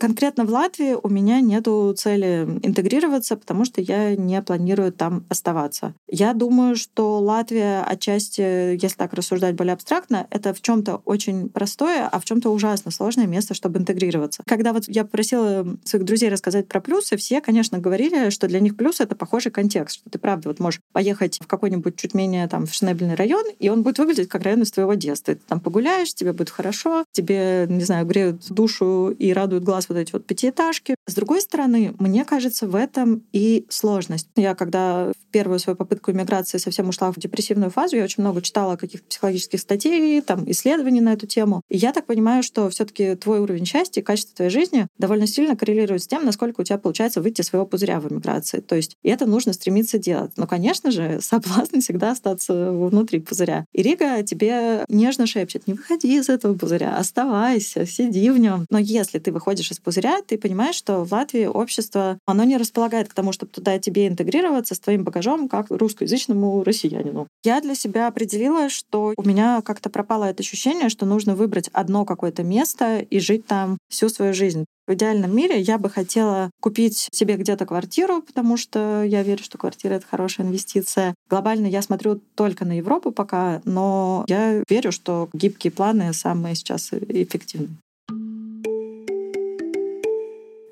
[0.06, 5.94] Конкретно в Латвии у меня нету цели интегрироваться, потому что я не планирую там оставаться.
[6.08, 12.06] Я думаю, что Латвия отчасти, если так рассуждать более абстрактно, это в чем-то очень простое,
[12.06, 14.44] а в чем-то ужасно сложное место, чтобы интегрироваться.
[14.46, 18.76] Когда вот я попросила своих друзей рассказать про плюсы, все, конечно, говорили, что для них
[18.76, 22.68] плюс— это похожий контекст, что ты правда вот можешь поехать в какой-нибудь чуть менее там
[22.68, 25.34] фешенебельный район, и он будет выглядеть как район из твоего детства.
[25.34, 29.95] Ты там погуляешь, тебе будет хорошо, тебе, не знаю, греют душу и радуют глаз вот
[29.96, 30.96] эти вот пятиэтажки.
[31.06, 34.28] С другой стороны, мне кажется, в этом и сложность.
[34.36, 38.42] Я когда в первую свою попытку иммиграции совсем ушла в депрессивную фазу, я очень много
[38.42, 41.62] читала каких-то психологических статей, там, исследований на эту тему.
[41.68, 45.26] И я так понимаю, что все таки твой уровень счастья и качество твоей жизни довольно
[45.26, 48.60] сильно коррелирует с тем, насколько у тебя получается выйти из своего пузыря в иммиграции.
[48.60, 50.32] То есть и это нужно стремиться делать.
[50.36, 53.64] Но, конечно же, соблазн всегда остаться внутри пузыря.
[53.72, 58.66] И Рига тебе нежно шепчет, не выходи из этого пузыря, оставайся, сиди в нем.
[58.70, 63.08] Но если ты выходишь из пузыря, ты понимаешь, что в Латвии общество, оно не располагает
[63.08, 67.26] к тому, чтобы туда тебе интегрироваться с твоим багажом, как русскоязычному россиянину.
[67.44, 72.04] Я для себя определила, что у меня как-то пропало это ощущение, что нужно выбрать одно
[72.04, 74.64] какое-то место и жить там всю свою жизнь.
[74.86, 79.58] В идеальном мире я бы хотела купить себе где-то квартиру, потому что я верю, что
[79.58, 81.14] квартира— это хорошая инвестиция.
[81.28, 86.92] Глобально я смотрю только на Европу пока, но я верю, что гибкие планы самые сейчас
[86.92, 87.76] эффективные.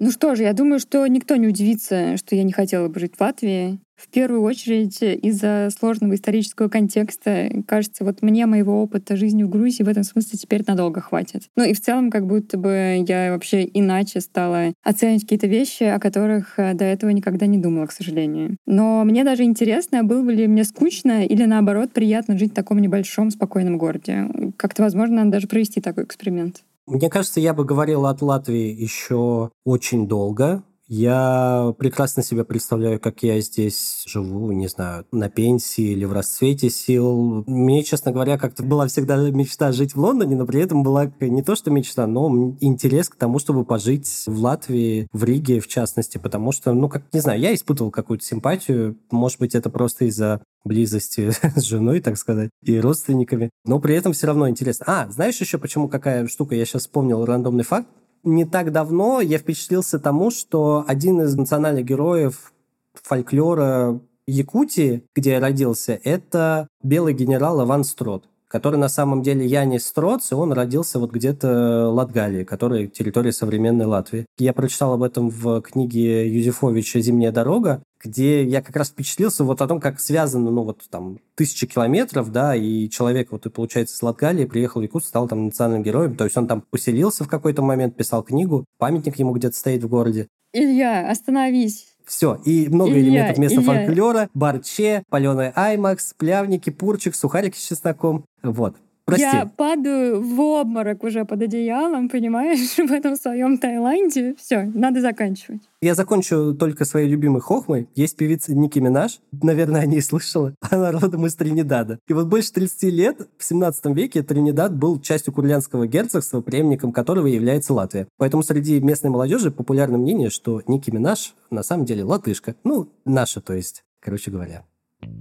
[0.04, 3.14] Ну что же, я думаю, что никто не удивится, что я не хотела бы жить
[3.16, 3.78] в Латвии.
[3.96, 7.48] В первую очередь из-за сложного исторического контекста.
[7.66, 11.44] Кажется, вот мне моего опыта жизни в Грузии в этом смысле теперь надолго хватит.
[11.56, 15.98] Ну и в целом, как будто бы я вообще иначе стала оценивать какие-то вещи, о
[15.98, 18.58] которых э, до этого никогда не думала, к сожалению.
[18.66, 22.80] Но мне даже интересно, было бы ли мне скучно или наоборот приятно жить в таком
[22.80, 24.28] небольшом, спокойном городе.
[24.58, 26.62] Как-то, возможно, надо даже провести такой эксперимент.
[26.86, 30.62] Мне кажется, я бы говорил от Латвии еще очень долго.
[30.86, 36.68] Я прекрасно себе представляю, как я здесь живу, не знаю, на пенсии или в расцвете
[36.68, 37.42] сил.
[37.46, 41.42] Мне, честно говоря, как-то была всегда мечта жить в Лондоне, но при этом была не
[41.42, 46.18] то, что мечта, но интерес к тому, чтобы пожить в Латвии, в Риге в частности,
[46.18, 48.98] потому что, ну, как, не знаю, я испытывал какую-то симпатию.
[49.10, 53.50] Может быть, это просто из-за близости с женой, так сказать, и родственниками.
[53.64, 54.84] Но при этом все равно интересно.
[54.88, 56.54] А, знаешь еще почему какая штука?
[56.54, 57.88] Я сейчас вспомнил рандомный факт.
[58.22, 62.52] Не так давно я впечатлился тому, что один из национальных героев
[62.94, 69.84] фольклора Якутии, где я родился, это белый генерал Иван Строт который на самом деле Янис
[69.84, 74.26] Строц, и он родился вот где-то в Латгалии, которая территория современной Латвии.
[74.38, 79.62] Я прочитал об этом в книге Юзефовича «Зимняя дорога», где я как раз впечатлился вот
[79.62, 83.96] о том, как связано, ну, вот там, тысячи километров, да, и человек, вот, и, получается,
[83.96, 87.28] из Латгалии приехал в Якутск, стал там национальным героем, то есть он там поселился в
[87.28, 90.28] какой-то момент, писал книгу, памятник ему где-то стоит в городе.
[90.52, 91.86] Илья, остановись.
[92.04, 98.26] Все, и много Илья, элементов местного фольклора, барче, паленый аймакс, плявники, пурчик, сухарики с чесноком.
[98.42, 98.76] Вот.
[99.04, 99.24] Прости.
[99.24, 104.34] Я падаю в обморок уже под одеялом, понимаешь, в этом своем Таиланде.
[104.38, 105.60] Все, надо заканчивать.
[105.82, 107.88] Я закончу только своей любимой хохмой.
[107.94, 110.54] Есть певица Ники Минаж, наверное, о ней слышала.
[110.70, 111.98] Она родом из Тринидада.
[112.08, 117.26] И вот больше 30 лет, в 17 веке, Тринидад был частью Курлянского герцогства, преемником которого
[117.26, 118.08] является Латвия.
[118.16, 122.54] Поэтому среди местной молодежи популярно мнение, что Ники Минаж на самом деле латышка.
[122.64, 124.64] Ну, наша, то есть, короче говоря.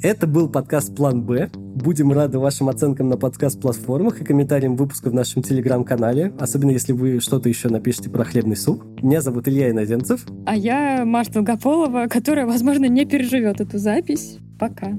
[0.02, 1.50] Это был подкаст «План Б».
[1.56, 7.20] Будем рады вашим оценкам на подкаст-платформах и комментариям выпуска в нашем телеграм-канале, особенно если вы
[7.20, 8.84] что-то еще напишите про хлебный суп.
[9.02, 10.26] Меня зовут Илья Иноземцев.
[10.46, 14.38] А я Марта Долгополова, которая, возможно, не переживет эту запись.
[14.60, 14.98] Пока.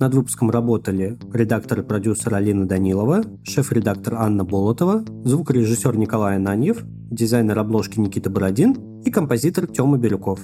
[0.00, 7.58] Над выпуском работали редактор и продюсер Алина Данилова, шеф-редактор Анна Болотова, звукорежиссер Николай Ананьев, дизайнер
[7.58, 10.40] обложки Никита Бородин и композитор Тёма Бирюков.